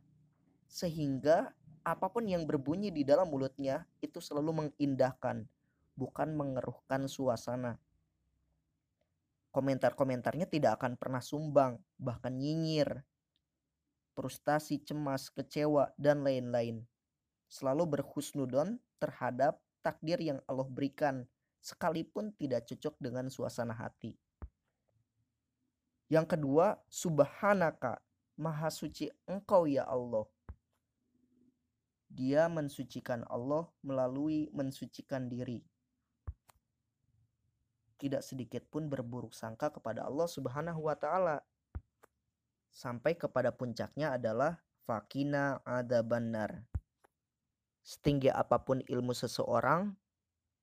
sehingga 0.71 1.51
apa 1.83 2.07
pun 2.07 2.23
yang 2.23 2.47
berbunyi 2.47 2.95
di 2.95 3.03
dalam 3.03 3.27
mulutnya 3.27 3.83
itu 3.99 4.23
selalu 4.23 4.71
mengindahkan, 4.71 5.43
bukan 5.99 6.29
mengeruhkan 6.31 7.11
suasana. 7.11 7.75
Komentar-komentarnya 9.53 10.49
tidak 10.49 10.81
akan 10.81 10.97
pernah 10.97 11.21
sumbang, 11.21 11.77
bahkan 11.99 12.33
nyinyir, 12.33 13.05
frustasi, 14.17 14.81
cemas, 14.81 15.29
kecewa, 15.29 15.93
dan 15.99 16.25
lain-lain. 16.25 16.81
Selalu 17.51 17.99
berhusnudon 17.99 18.81
terhadap 18.97 19.61
takdir 19.85 20.17
yang 20.17 20.39
Allah 20.49 20.65
berikan 20.65 21.29
sekalipun 21.61 22.33
tidak 22.33 22.65
cocok 22.65 22.97
dengan 22.97 23.29
suasana 23.29 23.77
hati. 23.77 24.22
Yang 26.13 26.37
kedua, 26.37 26.77
subhanaka, 26.93 27.97
maha 28.37 28.69
suci 28.69 29.09
engkau 29.25 29.65
ya 29.65 29.81
Allah. 29.89 30.29
Dia 32.05 32.45
mensucikan 32.45 33.25
Allah 33.25 33.65
melalui 33.81 34.45
mensucikan 34.53 35.25
diri. 35.25 35.65
Tidak 37.97 38.21
sedikit 38.21 38.61
pun 38.69 38.93
berburuk 38.93 39.33
sangka 39.33 39.73
kepada 39.73 40.05
Allah 40.05 40.29
Subhanahu 40.29 40.85
wa 40.85 40.93
taala. 40.93 41.41
Sampai 42.69 43.17
kepada 43.17 43.49
puncaknya 43.49 44.13
adalah 44.13 44.61
fakina 44.85 45.65
ada 45.65 46.05
benar. 46.05 46.61
Setinggi 47.81 48.29
apa 48.29 48.61
pun 48.61 48.85
ilmu 48.85 49.17
seseorang, 49.17 49.97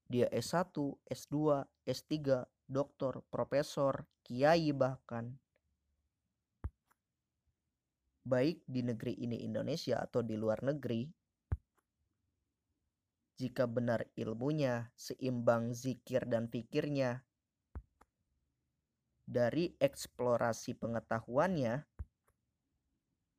dia 0.07 0.31
S1, 0.31 0.79
S2, 1.11 1.67
S3, 1.91 2.47
doktor, 2.71 3.27
profesor, 3.27 4.07
kiai 4.23 4.71
bahkan. 4.71 5.35
Baik 8.23 8.63
di 8.71 8.87
negeri 8.87 9.19
ini 9.19 9.43
Indonesia 9.43 9.99
atau 9.99 10.23
di 10.23 10.39
luar 10.39 10.63
negeri, 10.63 11.11
jika 13.35 13.67
benar 13.67 14.07
ilmunya, 14.15 14.87
seimbang 14.95 15.75
zikir 15.75 16.23
dan 16.31 16.47
pikirnya, 16.47 17.27
dari 19.27 19.75
eksplorasi 19.83 20.79
pengetahuannya, 20.79 21.75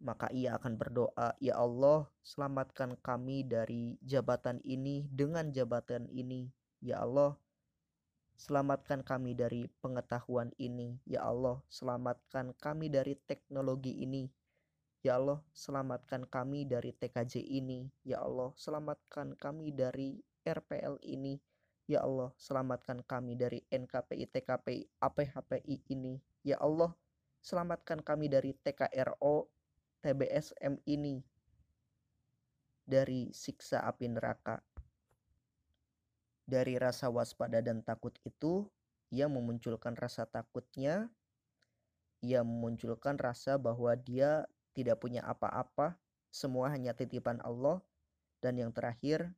maka 0.01 0.27
ia 0.33 0.57
akan 0.57 0.73
berdoa, 0.75 1.37
"Ya 1.37 1.55
Allah, 1.61 2.09
selamatkan 2.25 2.97
kami 2.99 3.45
dari 3.45 3.95
jabatan 4.01 4.59
ini 4.65 5.05
dengan 5.13 5.53
jabatan 5.53 6.09
ini. 6.09 6.49
Ya 6.81 7.05
Allah, 7.05 7.37
selamatkan 8.41 9.05
kami 9.05 9.37
dari 9.37 9.69
pengetahuan 9.85 10.49
ini. 10.57 10.97
Ya 11.05 11.21
Allah, 11.21 11.61
selamatkan 11.69 12.57
kami 12.57 12.89
dari 12.89 13.13
teknologi 13.29 14.01
ini. 14.01 14.25
Ya 15.05 15.21
Allah, 15.21 15.45
selamatkan 15.53 16.25
kami 16.25 16.65
dari 16.65 16.89
TKJ 16.97 17.37
ini. 17.37 17.85
Ya 18.01 18.25
Allah, 18.25 18.49
selamatkan 18.57 19.37
kami 19.37 19.69
dari 19.69 20.17
RPL 20.41 20.97
ini. 21.05 21.37
Ya 21.85 22.01
Allah, 22.01 22.33
selamatkan 22.41 23.05
kami 23.05 23.37
dari 23.37 23.61
NKPI, 23.69 24.25
TKPI, 24.33 24.89
APHPI 24.97 25.75
ini. 25.93 26.17
Ya 26.41 26.57
Allah, 26.57 26.97
selamatkan 27.45 28.01
kami 28.01 28.25
dari 28.25 28.57
TKRO, 28.57 29.53
TBSM 30.01 30.81
ini. 30.89 31.21
Dari 32.81 33.29
siksa 33.29 33.85
api 33.85 34.09
neraka 34.09 34.57
dari 36.45 36.75
rasa 36.77 37.07
waspada 37.07 37.61
dan 37.63 37.81
takut 37.85 38.15
itu 38.27 38.67
ia 39.11 39.27
memunculkan 39.27 39.95
rasa 39.95 40.25
takutnya 40.27 41.11
ia 42.21 42.45
memunculkan 42.45 43.17
rasa 43.17 43.57
bahwa 43.57 43.91
dia 43.97 44.45
tidak 44.71 45.01
punya 45.01 45.25
apa-apa 45.25 45.97
semua 46.31 46.71
hanya 46.71 46.95
titipan 46.95 47.41
Allah 47.43 47.83
dan 48.39 48.55
yang 48.55 48.71
terakhir 48.71 49.33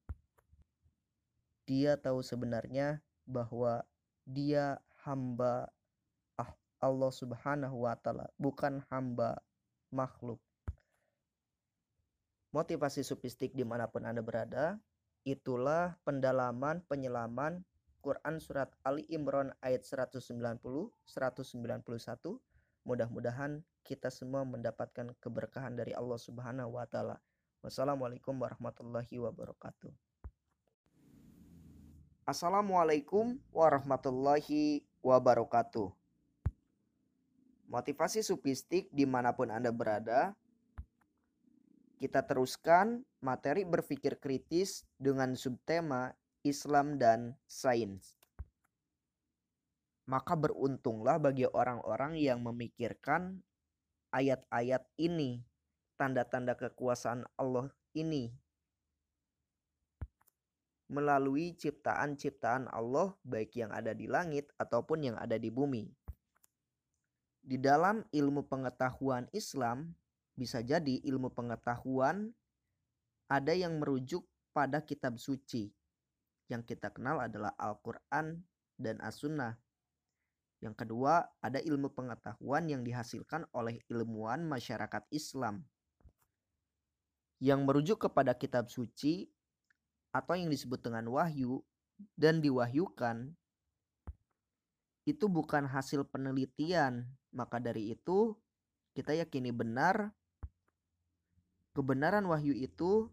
dia 1.64 1.96
tahu 1.96 2.20
sebenarnya 2.20 3.00
bahwa 3.24 3.88
dia 4.28 4.80
hamba 5.04 5.72
ah, 6.36 6.52
Allah 6.80 7.12
Subhanahu 7.12 7.88
wa 7.88 7.96
taala 7.96 8.28
bukan 8.36 8.84
hamba 8.92 9.40
makhluk. 9.92 10.40
Motivasi 12.54 13.02
supistik 13.02 13.56
di 13.58 13.66
mana 13.66 13.90
pun 13.90 14.06
Anda 14.06 14.22
berada 14.22 14.78
Itulah 15.24 15.96
pendalaman 16.04 16.84
penyelaman 16.92 17.64
Quran 18.04 18.44
Surat 18.44 18.68
Ali 18.84 19.08
Imran 19.08 19.56
ayat 19.64 19.88
190, 19.88 20.36
191. 20.36 20.92
Mudah-mudahan 22.84 23.64
kita 23.88 24.12
semua 24.12 24.44
mendapatkan 24.44 25.16
keberkahan 25.24 25.80
dari 25.80 25.96
Allah 25.96 26.20
Subhanahu 26.20 26.76
wa 26.76 26.84
taala. 26.84 27.24
Wassalamualaikum 27.64 28.36
warahmatullahi 28.36 29.16
wabarakatuh. 29.16 29.96
Assalamualaikum 32.28 33.40
warahmatullahi 33.56 34.84
wabarakatuh. 35.00 35.88
Motivasi 37.72 38.20
supistik 38.20 38.92
di 38.92 39.08
mana 39.08 39.32
pun 39.32 39.48
Anda 39.48 39.72
berada, 39.72 40.36
kita 42.04 42.20
teruskan 42.28 43.08
materi 43.24 43.64
berpikir 43.64 44.20
kritis 44.20 44.84
dengan 45.00 45.40
subtema 45.40 46.12
Islam 46.44 47.00
dan 47.00 47.40
Sains. 47.48 48.20
Maka 50.12 50.36
beruntunglah 50.36 51.16
bagi 51.16 51.48
orang-orang 51.48 52.20
yang 52.20 52.44
memikirkan 52.44 53.40
ayat-ayat 54.12 54.84
ini, 55.00 55.48
tanda-tanda 55.96 56.60
kekuasaan 56.60 57.24
Allah 57.40 57.72
ini 57.96 58.36
melalui 60.92 61.56
ciptaan-ciptaan 61.56 62.68
Allah 62.68 63.16
baik 63.24 63.56
yang 63.56 63.72
ada 63.72 63.96
di 63.96 64.12
langit 64.12 64.52
ataupun 64.60 65.08
yang 65.08 65.16
ada 65.16 65.40
di 65.40 65.48
bumi. 65.48 65.88
Di 67.40 67.56
dalam 67.56 68.04
ilmu 68.12 68.44
pengetahuan 68.44 69.32
Islam 69.32 69.96
bisa 70.34 70.66
jadi 70.66 71.02
ilmu 71.06 71.30
pengetahuan 71.34 72.34
ada 73.30 73.54
yang 73.54 73.78
merujuk 73.78 74.26
pada 74.54 74.82
kitab 74.82 75.18
suci. 75.18 75.70
Yang 76.50 76.76
kita 76.76 76.94
kenal 76.94 77.24
adalah 77.24 77.56
Al-Qur'an 77.58 78.42
dan 78.78 79.00
As-Sunnah. 79.02 79.58
Yang 80.62 80.86
kedua, 80.86 81.28
ada 81.44 81.60
ilmu 81.60 81.92
pengetahuan 81.92 82.70
yang 82.72 82.86
dihasilkan 82.88 83.48
oleh 83.52 83.84
ilmuwan 83.92 84.48
masyarakat 84.48 85.04
Islam 85.12 85.66
yang 87.44 87.68
merujuk 87.68 88.08
kepada 88.08 88.32
kitab 88.32 88.72
suci 88.72 89.28
atau 90.16 90.40
yang 90.40 90.48
disebut 90.48 90.80
dengan 90.80 91.04
wahyu 91.12 91.60
dan 92.16 92.40
diwahyukan 92.40 93.36
itu 95.04 95.26
bukan 95.28 95.68
hasil 95.68 96.08
penelitian. 96.08 97.04
Maka 97.36 97.60
dari 97.60 97.92
itu, 97.92 98.32
kita 98.96 99.12
yakini 99.12 99.52
benar 99.52 100.16
kebenaran 101.74 102.26
wahyu 102.30 102.54
itu 102.54 103.10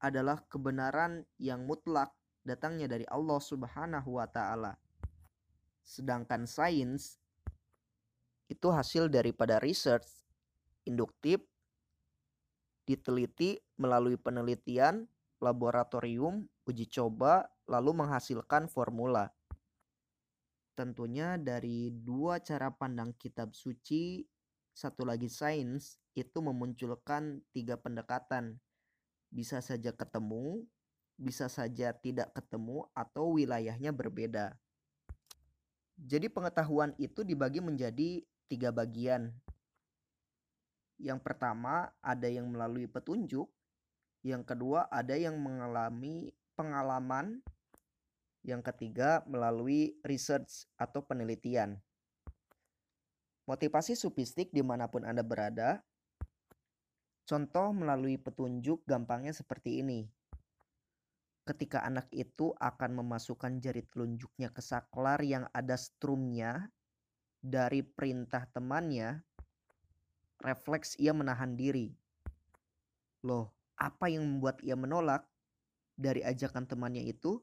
adalah 0.00 0.44
kebenaran 0.48 1.24
yang 1.40 1.64
mutlak 1.64 2.12
datangnya 2.44 2.88
dari 2.88 3.04
Allah 3.08 3.40
Subhanahu 3.40 4.16
wa 4.16 4.28
taala. 4.28 4.76
Sedangkan 5.84 6.44
sains 6.48 7.20
itu 8.48 8.68
hasil 8.72 9.12
daripada 9.12 9.60
research 9.62 10.06
induktif 10.86 11.42
diteliti 12.86 13.58
melalui 13.76 14.14
penelitian 14.14 15.10
laboratorium, 15.42 16.46
uji 16.64 16.86
coba, 16.88 17.50
lalu 17.66 17.92
menghasilkan 17.92 18.70
formula. 18.70 19.34
Tentunya 20.78 21.34
dari 21.40 21.90
dua 21.90 22.38
cara 22.40 22.70
pandang 22.70 23.12
kitab 23.18 23.52
suci, 23.52 24.22
satu 24.70 25.02
lagi 25.02 25.26
sains, 25.26 25.98
itu 26.16 26.40
memunculkan 26.40 27.44
tiga 27.52 27.76
pendekatan. 27.76 28.56
Bisa 29.28 29.60
saja 29.60 29.92
ketemu, 29.92 30.64
bisa 31.20 31.52
saja 31.52 31.92
tidak 31.92 32.32
ketemu, 32.32 32.88
atau 32.96 33.36
wilayahnya 33.36 33.92
berbeda. 33.92 34.56
Jadi 36.00 36.32
pengetahuan 36.32 36.96
itu 36.96 37.20
dibagi 37.20 37.60
menjadi 37.60 38.24
tiga 38.48 38.72
bagian. 38.72 39.32
Yang 40.96 41.20
pertama 41.20 41.92
ada 42.00 42.28
yang 42.28 42.48
melalui 42.48 42.88
petunjuk, 42.88 43.48
yang 44.24 44.40
kedua 44.40 44.88
ada 44.88 45.12
yang 45.12 45.36
mengalami 45.36 46.32
pengalaman, 46.56 47.44
yang 48.40 48.64
ketiga 48.64 49.20
melalui 49.28 50.00
research 50.00 50.64
atau 50.80 51.04
penelitian. 51.04 51.76
Motivasi 53.44 53.94
sufistik 53.94 54.50
di 54.50 54.64
mana 54.64 54.88
pun 54.90 55.04
Anda 55.06 55.22
berada, 55.22 55.84
contoh 57.26 57.74
melalui 57.74 58.16
petunjuk 58.16 58.86
gampangnya 58.86 59.34
seperti 59.34 59.82
ini 59.82 60.06
ketika 61.46 61.86
anak 61.86 62.10
itu 62.10 62.50
akan 62.58 62.98
memasukkan 62.98 63.62
jari 63.62 63.86
telunjuknya 63.86 64.50
ke 64.50 64.58
saklar 64.58 65.22
yang 65.22 65.46
ada 65.54 65.78
strumnya 65.78 66.66
dari 67.38 67.86
perintah 67.86 68.50
temannya, 68.50 69.22
refleks 70.42 70.98
ia 70.98 71.14
menahan 71.14 71.54
diri. 71.54 71.94
Loh, 73.22 73.54
apa 73.78 74.10
yang 74.10 74.26
membuat 74.26 74.58
ia 74.66 74.74
menolak 74.74 75.22
dari 75.94 76.26
ajakan 76.26 76.66
temannya 76.66 77.06
itu? 77.06 77.38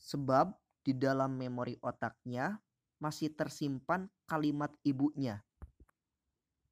Sebab 0.00 0.56
di 0.82 0.96
dalam 0.96 1.36
memori 1.36 1.76
otaknya 1.84 2.56
masih 2.96 3.36
tersimpan 3.36 4.08
kalimat 4.24 4.72
ibunya. 4.88 5.44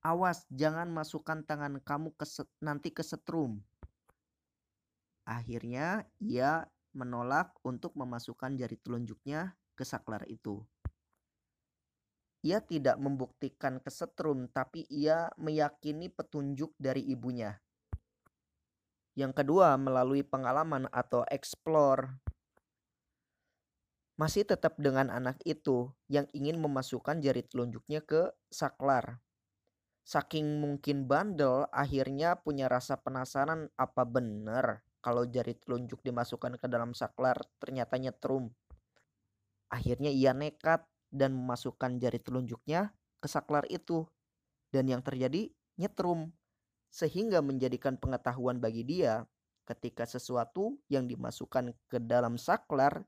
Awas, 0.00 0.48
jangan 0.48 0.88
masukkan 0.88 1.44
tangan 1.44 1.76
kamu 1.84 2.16
ke 2.16 2.24
nanti 2.64 2.88
ke 2.88 3.04
setrum. 3.04 3.60
Akhirnya 5.28 6.08
ia 6.16 6.64
menolak 6.96 7.52
untuk 7.62 7.92
memasukkan 8.00 8.56
jari 8.56 8.80
telunjuknya 8.80 9.52
ke 9.76 9.84
saklar 9.84 10.24
itu. 10.26 10.64
Ia 12.40 12.64
tidak 12.64 12.96
membuktikan 12.96 13.84
kesetrum, 13.84 14.48
tapi 14.48 14.88
ia 14.88 15.28
meyakini 15.36 16.08
petunjuk 16.08 16.72
dari 16.80 17.04
ibunya. 17.04 17.60
Yang 19.12 19.44
kedua, 19.44 19.76
melalui 19.76 20.24
pengalaman 20.24 20.88
atau 20.88 21.28
explore. 21.28 22.16
Masih 24.16 24.48
tetap 24.48 24.80
dengan 24.80 25.12
anak 25.12 25.36
itu 25.44 25.92
yang 26.08 26.24
ingin 26.32 26.56
memasukkan 26.56 27.20
jari 27.20 27.44
telunjuknya 27.44 28.00
ke 28.00 28.32
saklar. 28.48 29.20
Saking 30.04 30.58
mungkin 30.58 31.06
bandel, 31.06 31.68
akhirnya 31.70 32.40
punya 32.40 32.66
rasa 32.66 32.98
penasaran 32.98 33.70
apa 33.78 34.02
benar 34.02 34.82
kalau 35.00 35.24
jari 35.24 35.56
telunjuk 35.56 36.00
dimasukkan 36.04 36.60
ke 36.60 36.66
dalam 36.66 36.92
saklar 36.96 37.40
ternyata 37.60 37.96
nyetrum. 37.96 38.50
Akhirnya 39.70 40.10
ia 40.10 40.34
nekat 40.34 40.82
dan 41.12 41.36
memasukkan 41.36 42.00
jari 42.02 42.18
telunjuknya 42.18 42.90
ke 43.22 43.28
saklar 43.30 43.64
itu. 43.70 44.08
Dan 44.70 44.86
yang 44.86 45.02
terjadi 45.02 45.50
nyetrum. 45.78 46.30
Sehingga 46.90 47.42
menjadikan 47.42 47.98
pengetahuan 47.98 48.58
bagi 48.58 48.82
dia 48.82 49.26
ketika 49.70 50.02
sesuatu 50.02 50.74
yang 50.90 51.06
dimasukkan 51.06 51.70
ke 51.86 52.02
dalam 52.02 52.34
saklar 52.34 53.06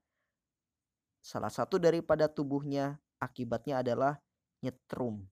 salah 1.18 1.50
satu 1.50 1.78
daripada 1.82 2.30
tubuhnya 2.30 3.02
akibatnya 3.18 3.82
adalah 3.82 4.22
nyetrum 4.62 5.26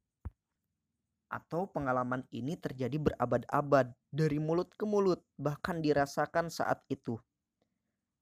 atau 1.30 1.70
pengalaman 1.70 2.26
ini 2.34 2.58
terjadi 2.58 2.98
berabad-abad 2.98 3.94
dari 4.10 4.42
mulut 4.42 4.74
ke 4.74 4.82
mulut, 4.82 5.22
bahkan 5.38 5.78
dirasakan 5.78 6.50
saat 6.50 6.82
itu. 6.90 7.16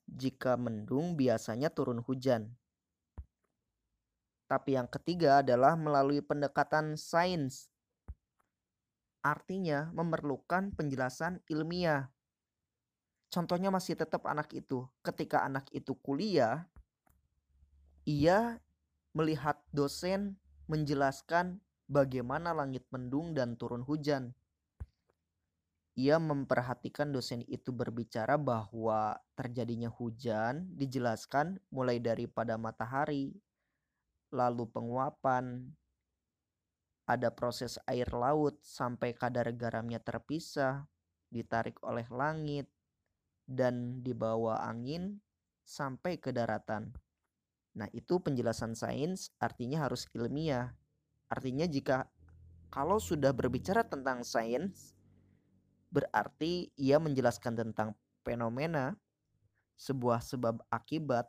Jika 0.05 0.61
mendung, 0.61 1.17
biasanya 1.17 1.73
turun 1.73 2.05
hujan. 2.05 2.53
Tapi 4.49 4.77
yang 4.77 4.89
ketiga 4.89 5.41
adalah 5.45 5.77
melalui 5.77 6.21
pendekatan 6.21 6.97
sains. 6.97 7.69
Artinya 9.21 9.93
memerlukan 9.93 10.73
penjelasan 10.73 11.45
ilmiah. 11.53 12.09
Contohnya 13.29 13.69
masih 13.69 13.93
tetap 13.93 14.25
anak 14.25 14.49
itu. 14.57 14.89
Ketika 15.05 15.45
anak 15.45 15.69
itu 15.77 15.93
kuliah, 16.01 16.65
ia 18.09 18.57
melihat 19.13 19.61
dosen 19.69 20.41
menjelaskan 20.65 21.61
bagaimana 21.89 22.53
langit 22.53 22.85
mendung 22.93 23.33
dan 23.33 23.57
turun 23.57 23.83
hujan. 23.83 24.37
Ia 25.99 26.23
memperhatikan 26.23 27.11
dosen 27.11 27.43
itu 27.51 27.75
berbicara 27.75 28.39
bahwa 28.39 29.19
terjadinya 29.35 29.91
hujan 29.91 30.71
dijelaskan 30.79 31.59
mulai 31.75 31.99
daripada 31.99 32.55
matahari, 32.55 33.35
lalu 34.31 34.71
penguapan, 34.71 35.75
ada 37.09 37.33
proses 37.33 37.81
air 37.89 38.07
laut 38.15 38.61
sampai 38.61 39.17
kadar 39.17 39.51
garamnya 39.57 39.99
terpisah, 39.99 40.87
ditarik 41.33 41.81
oleh 41.83 42.05
langit, 42.13 42.71
dan 43.49 44.05
dibawa 44.05 44.61
angin 44.69 45.25
sampai 45.65 46.21
ke 46.21 46.31
daratan. 46.31 46.93
Nah, 47.81 47.89
itu 47.97 48.21
penjelasan 48.21 48.77
sains 48.77 49.33
artinya 49.41 49.89
harus 49.89 50.05
ilmiah. 50.13 50.77
Artinya 51.29 51.69
jika 51.69 52.09
kalau 52.69 53.01
sudah 53.01 53.33
berbicara 53.33 53.85
tentang 53.85 54.25
sains 54.25 54.97
berarti 55.89 56.69
ia 56.77 57.01
menjelaskan 57.01 57.57
tentang 57.57 57.97
fenomena 58.21 58.97
sebuah 59.81 60.21
sebab 60.21 60.61
akibat 60.69 61.29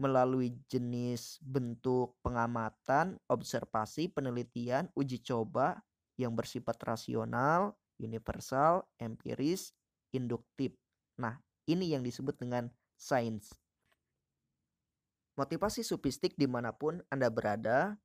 melalui 0.00 0.56
jenis 0.70 1.36
bentuk 1.44 2.16
pengamatan, 2.24 3.20
observasi, 3.28 4.08
penelitian, 4.08 4.88
uji 4.96 5.20
coba 5.20 5.84
yang 6.16 6.32
bersifat 6.32 6.80
rasional, 6.80 7.76
universal, 8.00 8.88
empiris, 8.96 9.76
induktif. 10.16 10.72
Nah, 11.20 11.36
ini 11.68 11.92
yang 11.92 12.00
disebut 12.00 12.40
dengan 12.40 12.72
sains. 12.96 13.52
Motivasi 15.36 15.84
sufistik 15.84 16.32
di 16.36 16.48
mana 16.48 16.72
pun 16.72 17.04
Anda 17.12 17.28
berada 17.28 18.00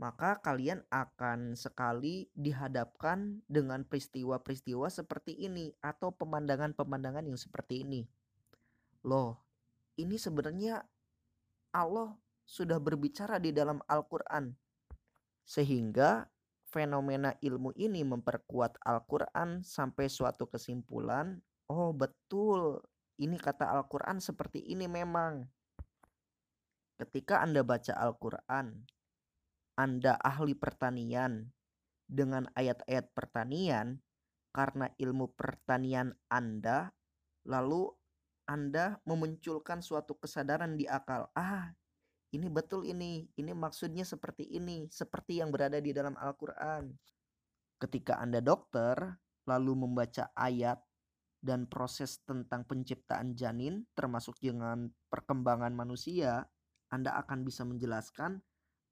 maka 0.00 0.40
kalian 0.40 0.80
akan 0.88 1.52
sekali 1.52 2.32
dihadapkan 2.32 3.44
dengan 3.44 3.84
peristiwa-peristiwa 3.84 4.88
seperti 4.88 5.36
ini 5.36 5.76
atau 5.84 6.08
pemandangan-pemandangan 6.08 7.28
yang 7.28 7.36
seperti 7.36 7.84
ini. 7.84 8.08
Loh, 9.04 9.36
ini 10.00 10.16
sebenarnya 10.16 10.80
Allah 11.76 12.16
sudah 12.48 12.80
berbicara 12.80 13.36
di 13.36 13.52
dalam 13.52 13.84
Al-Quran. 13.84 14.56
Sehingga 15.44 16.24
fenomena 16.64 17.36
ilmu 17.44 17.76
ini 17.76 18.00
memperkuat 18.00 18.80
Al-Quran 18.80 19.60
sampai 19.60 20.08
suatu 20.08 20.48
kesimpulan, 20.48 21.44
oh 21.68 21.92
betul, 21.92 22.80
ini 23.20 23.36
kata 23.36 23.68
Al-Quran 23.68 24.16
seperti 24.24 24.64
ini 24.64 24.88
memang. 24.88 25.44
Ketika 26.96 27.44
Anda 27.44 27.60
baca 27.60 27.92
Al-Quran, 27.92 28.80
Anda 29.80 30.20
ahli 30.20 30.52
pertanian 30.52 31.48
dengan 32.04 32.44
ayat-ayat 32.52 33.16
pertanian, 33.16 33.96
karena 34.52 34.92
ilmu 35.00 35.32
pertanian 35.32 36.12
Anda, 36.28 36.92
lalu 37.48 37.88
Anda 38.44 39.00
memunculkan 39.08 39.80
suatu 39.80 40.20
kesadaran 40.20 40.76
di 40.76 40.84
akal. 40.84 41.32
Ah, 41.32 41.72
ini 42.36 42.52
betul 42.52 42.84
ini, 42.84 43.24
ini 43.40 43.56
maksudnya 43.56 44.04
seperti 44.04 44.52
ini, 44.52 44.84
seperti 44.92 45.40
yang 45.40 45.48
berada 45.48 45.80
di 45.80 45.96
dalam 45.96 46.12
Al-Quran. 46.12 46.92
Ketika 47.80 48.20
Anda 48.20 48.44
dokter, 48.44 49.16
lalu 49.48 49.88
membaca 49.88 50.28
ayat 50.36 50.76
dan 51.40 51.64
proses 51.64 52.20
tentang 52.28 52.68
penciptaan 52.68 53.32
janin, 53.32 53.88
termasuk 53.96 54.36
dengan 54.44 54.92
perkembangan 55.08 55.72
manusia, 55.72 56.44
Anda 56.92 57.16
akan 57.16 57.48
bisa 57.48 57.64
menjelaskan 57.64 58.44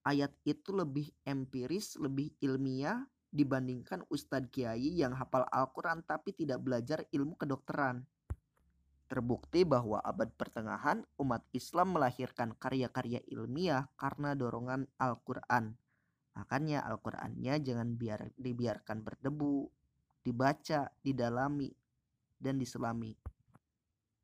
ayat 0.09 0.33
itu 0.49 0.73
lebih 0.73 1.13
empiris, 1.29 2.01
lebih 2.01 2.33
ilmiah 2.41 3.05
dibandingkan 3.29 4.09
Ustadz 4.09 4.49
Kiai 4.49 4.97
yang 4.97 5.13
hafal 5.13 5.45
Al-Quran 5.53 6.01
tapi 6.01 6.33
tidak 6.33 6.65
belajar 6.65 7.05
ilmu 7.13 7.37
kedokteran. 7.37 8.09
Terbukti 9.09 9.69
bahwa 9.69 10.01
abad 10.01 10.33
pertengahan 10.33 11.05
umat 11.21 11.45
Islam 11.53 11.97
melahirkan 11.97 12.57
karya-karya 12.57 13.21
ilmiah 13.29 13.89
karena 14.01 14.33
dorongan 14.33 14.89
Al-Quran. 14.97 15.77
Makanya 16.37 16.85
Al-Qurannya 16.89 17.61
jangan 17.61 17.97
biar 17.97 18.33
dibiarkan 18.37 19.05
berdebu, 19.05 19.69
dibaca, 20.25 20.93
didalami, 21.05 21.73
dan 22.37 22.61
diselami. 22.61 23.17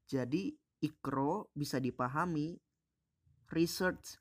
Jadi 0.05 0.53
ikro 0.85 1.49
bisa 1.57 1.80
dipahami, 1.80 2.61
research, 3.53 4.20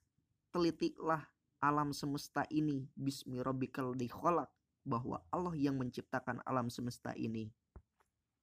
telitiklah 0.55 1.32
alam 1.63 1.95
semesta 1.95 2.43
ini. 2.51 2.83
Bismillahirrahmanirrahim 2.99 3.95
dikholak 3.95 4.51
bahwa 4.83 5.23
Allah 5.31 5.55
yang 5.55 5.79
menciptakan 5.79 6.43
alam 6.43 6.67
semesta 6.67 7.15
ini. 7.15 7.47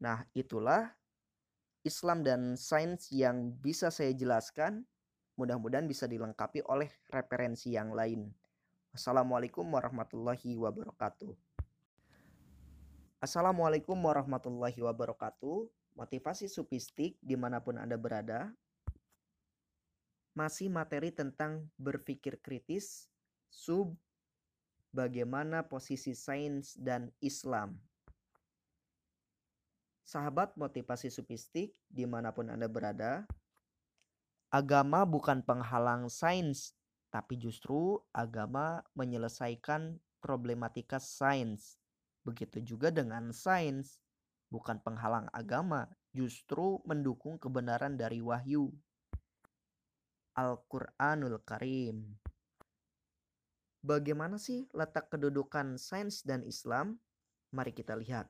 Nah 0.01 0.25
itulah 0.33 0.89
Islam 1.85 2.25
dan 2.25 2.57
sains 2.57 3.12
yang 3.12 3.53
bisa 3.61 3.93
saya 3.93 4.16
jelaskan. 4.16 4.89
Mudah-mudahan 5.37 5.85
bisa 5.85 6.09
dilengkapi 6.09 6.64
oleh 6.64 6.89
referensi 7.12 7.77
yang 7.77 7.93
lain. 7.93 8.33
Assalamualaikum 8.97 9.68
warahmatullahi 9.68 10.57
wabarakatuh. 10.57 11.37
Assalamualaikum 13.21 14.01
warahmatullahi 14.01 14.81
wabarakatuh. 14.81 15.68
Motivasi 15.93 16.49
supistik 16.49 17.21
di 17.21 17.37
mana 17.37 17.61
pun 17.61 17.77
Anda 17.77 18.01
berada. 18.01 18.49
Masih 20.33 20.73
materi 20.73 21.12
tentang 21.12 21.68
berpikir 21.77 22.41
kritis, 22.41 23.10
sub, 23.51 23.98
bagaimana 24.94 25.66
posisi 25.66 26.14
sains 26.14 26.78
dan 26.78 27.11
Islam 27.20 27.76
Sahabat 30.11 30.59
motivasi 30.59 31.07
supistik 31.07 31.70
di 31.86 32.03
mana 32.03 32.34
pun 32.34 32.51
Anda 32.51 32.66
berada, 32.66 33.30
agama 34.51 35.07
bukan 35.07 35.38
penghalang 35.46 36.11
sains, 36.11 36.74
tapi 37.14 37.38
justru 37.38 37.94
agama 38.11 38.82
menyelesaikan 38.98 40.03
problematika 40.18 40.98
sains. 40.98 41.78
Begitu 42.26 42.74
juga 42.74 42.90
dengan 42.90 43.30
sains, 43.30 44.03
bukan 44.51 44.82
penghalang 44.82 45.30
agama, 45.30 45.86
justru 46.11 46.82
mendukung 46.82 47.38
kebenaran 47.38 47.94
dari 47.94 48.18
wahyu. 48.18 48.74
Al-Quranul 50.34 51.38
Karim. 51.46 52.18
Bagaimana 53.81 54.37
sih 54.37 54.68
letak 54.76 55.09
kedudukan 55.09 55.81
sains 55.81 56.20
dan 56.20 56.45
Islam? 56.45 57.01
Mari 57.57 57.72
kita 57.72 57.97
lihat. 57.97 58.28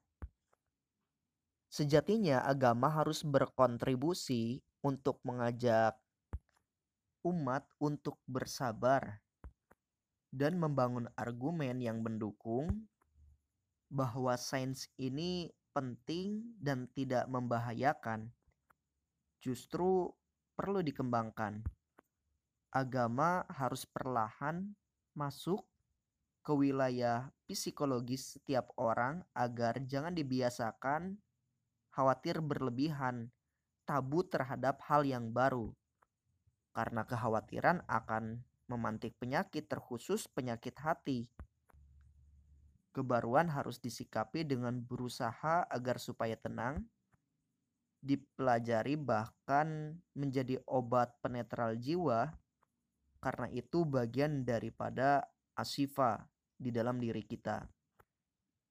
Sejatinya 1.66 2.46
agama 2.46 2.86
harus 2.86 3.26
berkontribusi 3.26 4.62
untuk 4.86 5.18
mengajak 5.26 5.98
umat 7.26 7.66
untuk 7.82 8.16
bersabar 8.30 9.20
dan 10.30 10.54
membangun 10.56 11.10
argumen 11.18 11.82
yang 11.82 11.98
mendukung 12.00 12.86
bahwa 13.90 14.38
sains 14.38 14.86
ini 15.02 15.50
penting 15.74 16.46
dan 16.62 16.86
tidak 16.94 17.26
membahayakan. 17.26 18.30
Justru 19.42 20.14
perlu 20.54 20.78
dikembangkan. 20.86 21.66
Agama 22.70 23.42
harus 23.50 23.82
perlahan 23.82 24.78
masuk 25.20 25.60
ke 26.40 26.52
wilayah 26.56 27.28
psikologis 27.44 28.40
setiap 28.40 28.72
orang 28.80 29.20
agar 29.36 29.76
jangan 29.84 30.16
dibiasakan 30.16 31.20
khawatir 31.92 32.40
berlebihan, 32.40 33.28
tabu 33.84 34.24
terhadap 34.24 34.80
hal 34.88 35.04
yang 35.04 35.28
baru. 35.28 35.76
Karena 36.72 37.04
kekhawatiran 37.04 37.84
akan 37.84 38.40
memantik 38.70 39.18
penyakit 39.20 39.68
terkhusus 39.68 40.24
penyakit 40.30 40.72
hati. 40.80 41.28
Kebaruan 42.96 43.52
harus 43.52 43.76
disikapi 43.82 44.46
dengan 44.48 44.80
berusaha 44.80 45.66
agar 45.68 46.00
supaya 46.00 46.34
tenang, 46.40 46.88
dipelajari 48.00 48.96
bahkan 48.96 50.00
menjadi 50.16 50.56
obat 50.64 51.12
penetral 51.20 51.76
jiwa 51.76 52.32
karena 53.20 53.46
itu 53.52 53.84
bagian 53.84 54.42
daripada 54.42 55.22
asifa 55.54 56.24
di 56.56 56.72
dalam 56.72 56.96
diri 56.96 57.22
kita. 57.24 57.62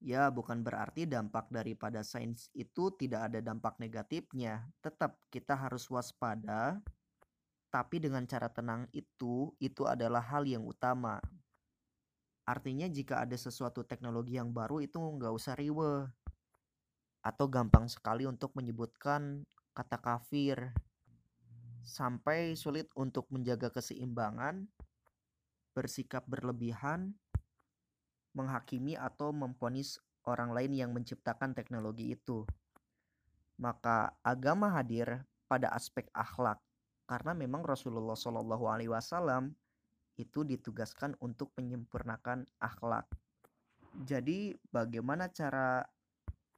Ya, 0.00 0.32
bukan 0.32 0.64
berarti 0.64 1.04
dampak 1.04 1.52
daripada 1.52 2.00
sains 2.00 2.48
itu 2.56 2.88
tidak 2.96 3.30
ada 3.30 3.44
dampak 3.44 3.76
negatifnya. 3.76 4.64
Tetap 4.80 5.20
kita 5.28 5.52
harus 5.52 5.84
waspada, 5.92 6.80
tapi 7.70 8.02
dengan 8.02 8.26
cara 8.26 8.50
tenang 8.50 8.90
itu, 8.90 9.54
itu 9.62 9.86
adalah 9.86 10.24
hal 10.24 10.48
yang 10.48 10.66
utama. 10.66 11.22
Artinya 12.48 12.90
jika 12.90 13.22
ada 13.22 13.38
sesuatu 13.38 13.86
teknologi 13.86 14.34
yang 14.34 14.50
baru 14.50 14.82
itu 14.82 14.98
nggak 14.98 15.30
usah 15.30 15.54
riwe. 15.54 16.08
Atau 17.22 17.46
gampang 17.46 17.86
sekali 17.86 18.26
untuk 18.26 18.56
menyebutkan 18.56 19.46
kata 19.70 20.02
kafir. 20.02 20.74
Sampai 21.80 22.54
sulit 22.54 22.88
untuk 22.94 23.26
menjaga 23.32 23.72
keseimbangan, 23.72 24.68
bersikap 25.72 26.26
berlebihan, 26.28 27.16
menghakimi 28.36 28.94
atau 28.94 29.34
memponis 29.34 29.98
orang 30.28 30.52
lain 30.52 30.72
yang 30.76 30.90
menciptakan 30.92 31.56
teknologi 31.56 32.14
itu. 32.14 32.44
Maka 33.60 34.14
agama 34.24 34.72
hadir 34.72 35.24
pada 35.50 35.72
aspek 35.74 36.08
akhlak 36.14 36.60
karena 37.10 37.34
memang 37.34 37.66
Rasulullah 37.66 38.14
Shallallahu 38.14 38.64
Alaihi 38.70 38.92
Wasallam 38.92 39.50
itu 40.14 40.46
ditugaskan 40.46 41.16
untuk 41.18 41.50
menyempurnakan 41.58 42.46
akhlak. 42.62 43.08
Jadi 44.06 44.54
bagaimana 44.70 45.26
cara 45.32 45.82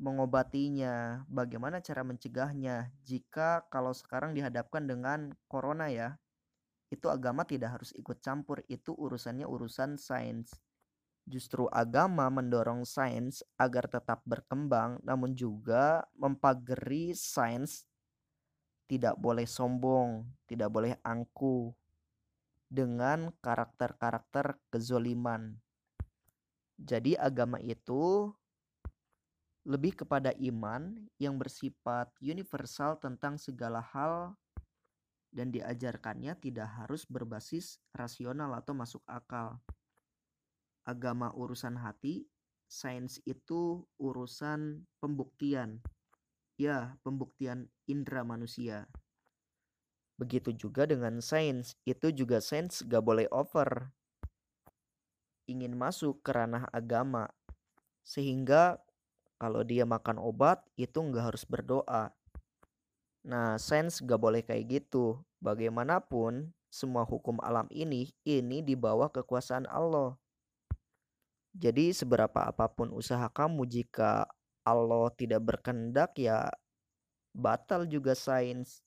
mengobatinya, 0.00 1.26
bagaimana 1.28 1.82
cara 1.84 2.04
mencegahnya 2.06 2.92
jika 3.04 3.66
kalau 3.68 3.92
sekarang 3.92 4.32
dihadapkan 4.32 4.84
dengan 4.84 5.34
corona 5.50 5.92
ya, 5.92 6.16
itu 6.92 7.08
agama 7.08 7.48
tidak 7.48 7.80
harus 7.80 7.96
ikut 7.96 8.20
campur, 8.20 8.60
itu 8.68 8.92
urusannya 8.92 9.48
urusan 9.48 9.96
sains. 9.96 10.52
Justru 11.24 11.70
agama 11.72 12.28
mendorong 12.28 12.84
sains 12.84 13.40
agar 13.56 13.88
tetap 13.88 14.20
berkembang, 14.28 15.00
namun 15.00 15.32
juga 15.32 16.04
mempagari 16.18 17.16
sains 17.16 17.88
tidak 18.92 19.16
boleh 19.16 19.48
sombong, 19.48 20.28
tidak 20.44 20.68
boleh 20.68 20.92
angkuh 21.00 21.72
dengan 22.68 23.32
karakter-karakter 23.40 24.60
kezoliman. 24.68 25.56
Jadi 26.76 27.16
agama 27.16 27.56
itu 27.62 28.34
lebih 29.62 30.02
kepada 30.02 30.34
iman 30.42 30.98
yang 31.22 31.38
bersifat 31.38 32.10
universal 32.18 32.98
tentang 32.98 33.38
segala 33.38 33.78
hal 33.78 34.34
dan 35.30 35.54
diajarkannya 35.54 36.34
tidak 36.42 36.68
harus 36.82 37.06
berbasis 37.06 37.78
rasional 37.94 38.52
atau 38.58 38.74
masuk 38.74 39.00
akal 39.06 39.62
agama 40.82 41.30
urusan 41.34 41.78
hati, 41.78 42.26
sains 42.66 43.22
itu 43.22 43.86
urusan 43.98 44.82
pembuktian. 44.98 45.82
Ya, 46.58 46.98
pembuktian 47.02 47.70
indera 47.88 48.22
manusia. 48.22 48.86
Begitu 50.20 50.54
juga 50.54 50.86
dengan 50.86 51.18
sains, 51.24 51.74
itu 51.82 52.14
juga 52.14 52.38
sains 52.38 52.84
gak 52.86 53.02
boleh 53.02 53.26
over. 53.32 53.90
Ingin 55.50 55.74
masuk 55.74 56.22
ke 56.22 56.30
ranah 56.30 56.70
agama, 56.70 57.26
sehingga 58.06 58.78
kalau 59.42 59.66
dia 59.66 59.82
makan 59.82 60.22
obat 60.22 60.62
itu 60.78 61.02
nggak 61.02 61.34
harus 61.34 61.42
berdoa. 61.42 62.14
Nah, 63.26 63.58
sains 63.58 63.98
gak 63.98 64.22
boleh 64.22 64.46
kayak 64.46 64.70
gitu. 64.70 65.18
Bagaimanapun, 65.42 66.54
semua 66.70 67.02
hukum 67.02 67.42
alam 67.42 67.66
ini, 67.74 68.14
ini 68.22 68.62
di 68.62 68.78
bawah 68.78 69.10
kekuasaan 69.10 69.66
Allah. 69.66 70.14
Jadi 71.58 71.90
seberapa 71.90 72.46
apa 72.46 72.70
pun 72.70 72.94
usaha 72.94 73.26
kamu 73.26 73.66
jika 73.66 74.30
Allah 74.62 75.10
tidak 75.18 75.42
berkehendak 75.42 76.14
ya 76.22 76.46
batal 77.34 77.82
juga 77.90 78.14
sains. 78.14 78.86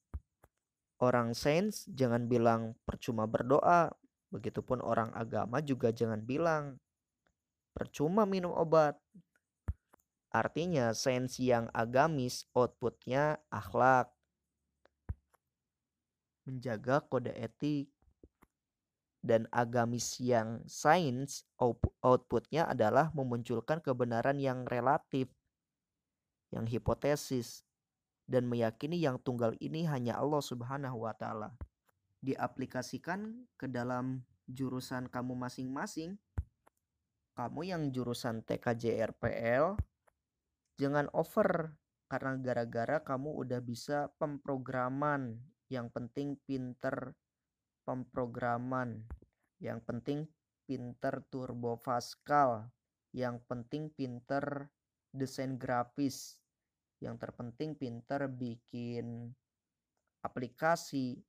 Orang 1.04 1.36
sains 1.36 1.84
jangan 1.92 2.32
bilang 2.32 2.80
percuma 2.88 3.28
berdoa, 3.28 3.92
begitupun 4.32 4.80
orang 4.80 5.12
agama 5.12 5.60
juga 5.60 5.92
jangan 5.92 6.24
bilang 6.24 6.80
percuma 7.76 8.24
minum 8.24 8.56
obat. 8.56 8.96
Artinya 10.36 10.92
sains 10.92 11.40
yang 11.40 11.72
agamis 11.72 12.44
outputnya 12.52 13.40
akhlak. 13.48 14.12
Menjaga 16.44 17.00
kode 17.08 17.32
etik. 17.32 17.88
Dan 19.24 19.48
agamis 19.56 20.20
yang 20.20 20.60
sains 20.68 21.48
outputnya 22.04 22.68
adalah 22.68 23.16
memunculkan 23.16 23.80
kebenaran 23.80 24.36
yang 24.36 24.68
relatif. 24.68 25.32
Yang 26.52 26.66
hipotesis. 26.76 27.48
Dan 28.28 28.52
meyakini 28.52 29.00
yang 29.00 29.16
tunggal 29.24 29.56
ini 29.64 29.88
hanya 29.88 30.20
Allah 30.20 30.44
subhanahu 30.44 31.08
wa 31.08 31.16
ta'ala. 31.16 31.56
Diaplikasikan 32.20 33.48
ke 33.56 33.72
dalam 33.72 34.20
jurusan 34.52 35.08
kamu 35.08 35.32
masing-masing. 35.48 36.20
Kamu 37.40 37.62
yang 37.64 37.88
jurusan 37.96 38.44
TKJRPL 38.44 39.95
jangan 40.76 41.08
over 41.16 41.76
karena 42.06 42.38
gara-gara 42.38 43.02
kamu 43.02 43.46
udah 43.46 43.60
bisa 43.64 44.12
pemrograman. 44.22 45.40
Yang 45.68 45.88
penting 45.98 46.28
pinter 46.46 47.18
pemrograman. 47.84 49.02
Yang 49.58 49.80
penting 49.88 50.20
pinter 50.70 51.26
turbo 51.34 51.82
pascal 51.82 52.70
yang 53.16 53.40
penting 53.48 53.88
pinter 53.96 54.68
desain 55.16 55.56
grafis. 55.56 56.44
Yang 57.00 57.24
terpenting 57.24 57.80
pinter 57.80 58.28
bikin 58.28 59.32
aplikasi. 60.20 61.24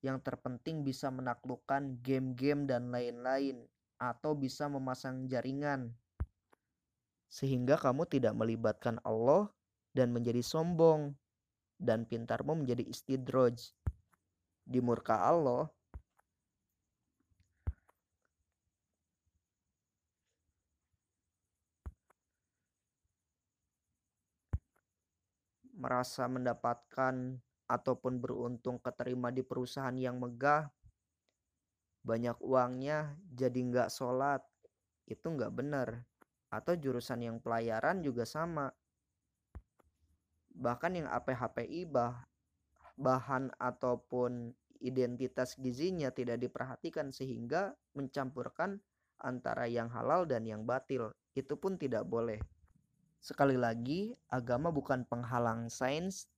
Yang 0.00 0.24
terpenting 0.24 0.88
bisa 0.88 1.12
menaklukkan 1.12 2.00
game-game 2.00 2.64
dan 2.64 2.88
lain-lain 2.88 3.60
atau 4.00 4.32
bisa 4.32 4.70
memasang 4.72 5.28
jaringan 5.28 5.92
sehingga 7.28 7.76
kamu 7.76 8.08
tidak 8.08 8.32
melibatkan 8.32 8.96
Allah 9.04 9.52
dan 9.92 10.12
menjadi 10.12 10.40
sombong 10.40 11.12
dan 11.76 12.08
pintarmu 12.08 12.64
menjadi 12.64 12.82
istidroj 12.88 13.54
di 14.64 14.80
murka 14.80 15.20
Allah. 15.20 15.68
Merasa 25.78 26.26
mendapatkan 26.26 27.38
ataupun 27.70 28.18
beruntung 28.18 28.82
keterima 28.82 29.30
di 29.30 29.46
perusahaan 29.46 29.94
yang 29.94 30.18
megah 30.18 30.66
banyak 32.08 32.40
uangnya 32.40 33.12
jadi 33.28 33.60
nggak 33.68 33.92
sholat 33.92 34.40
itu 35.04 35.28
nggak 35.28 35.52
benar 35.52 36.07
atau 36.48 36.74
jurusan 36.76 37.20
yang 37.24 37.36
pelayaran 37.40 38.00
juga 38.00 38.24
sama. 38.24 38.72
Bahkan 40.58 40.92
yang 40.98 41.08
APHPI 41.08 41.86
bah 41.86 42.26
bahan 42.98 43.54
ataupun 43.62 44.50
identitas 44.82 45.54
gizinya 45.54 46.10
tidak 46.10 46.42
diperhatikan 46.42 47.14
sehingga 47.14 47.74
mencampurkan 47.94 48.82
antara 49.22 49.70
yang 49.70 49.90
halal 49.90 50.26
dan 50.26 50.46
yang 50.46 50.66
batil. 50.66 51.14
Itu 51.34 51.58
pun 51.58 51.78
tidak 51.78 52.06
boleh. 52.06 52.42
Sekali 53.18 53.58
lagi 53.58 54.14
agama 54.30 54.70
bukan 54.70 55.06
penghalang 55.06 55.70
sains 55.70 56.30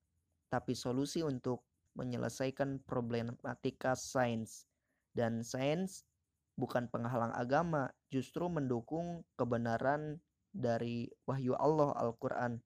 tapi 0.49 0.75
solusi 0.75 1.25
untuk 1.25 1.65
menyelesaikan 1.97 2.81
problematika 2.85 3.97
sains. 3.97 4.69
Dan 5.11 5.43
sains 5.45 6.07
bukan 6.61 6.93
penghalang 6.93 7.33
agama, 7.33 7.89
justru 8.13 8.45
mendukung 8.53 9.25
kebenaran 9.41 10.21
dari 10.53 11.09
wahyu 11.25 11.57
Allah 11.57 11.97
Al-Quran. 11.97 12.61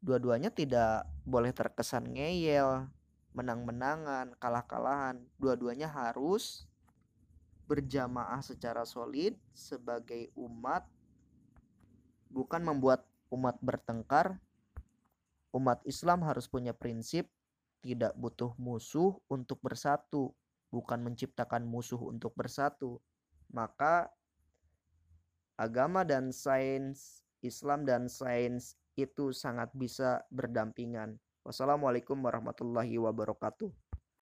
Dua-duanya 0.00 0.48
tidak 0.48 1.04
boleh 1.28 1.52
terkesan 1.52 2.08
ngeyel, 2.16 2.88
menang-menangan, 3.36 4.32
kalah-kalahan. 4.40 5.20
Dua-duanya 5.36 5.92
harus 5.92 6.64
berjamaah 7.68 8.40
secara 8.40 8.88
solid 8.88 9.36
sebagai 9.52 10.32
umat, 10.32 10.88
bukan 12.32 12.64
membuat 12.64 13.04
umat 13.28 13.60
bertengkar. 13.60 14.40
Umat 15.52 15.84
Islam 15.84 16.24
harus 16.24 16.48
punya 16.48 16.72
prinsip 16.72 17.28
tidak 17.82 18.14
butuh 18.18 18.52
musuh 18.58 19.14
untuk 19.30 19.58
bersatu, 19.62 20.34
bukan 20.68 21.00
menciptakan 21.00 21.64
musuh 21.64 21.98
untuk 21.98 22.36
bersatu, 22.36 23.00
maka 23.48 24.12
agama 25.56 26.04
dan 26.04 26.30
sains, 26.30 27.24
Islam 27.40 27.88
dan 27.88 28.06
sains 28.06 28.76
itu 28.98 29.30
sangat 29.30 29.70
bisa 29.74 30.22
berdampingan. 30.28 31.16
Wassalamualaikum 31.46 32.18
warahmatullahi 32.18 33.00
wabarakatuh. 33.00 33.87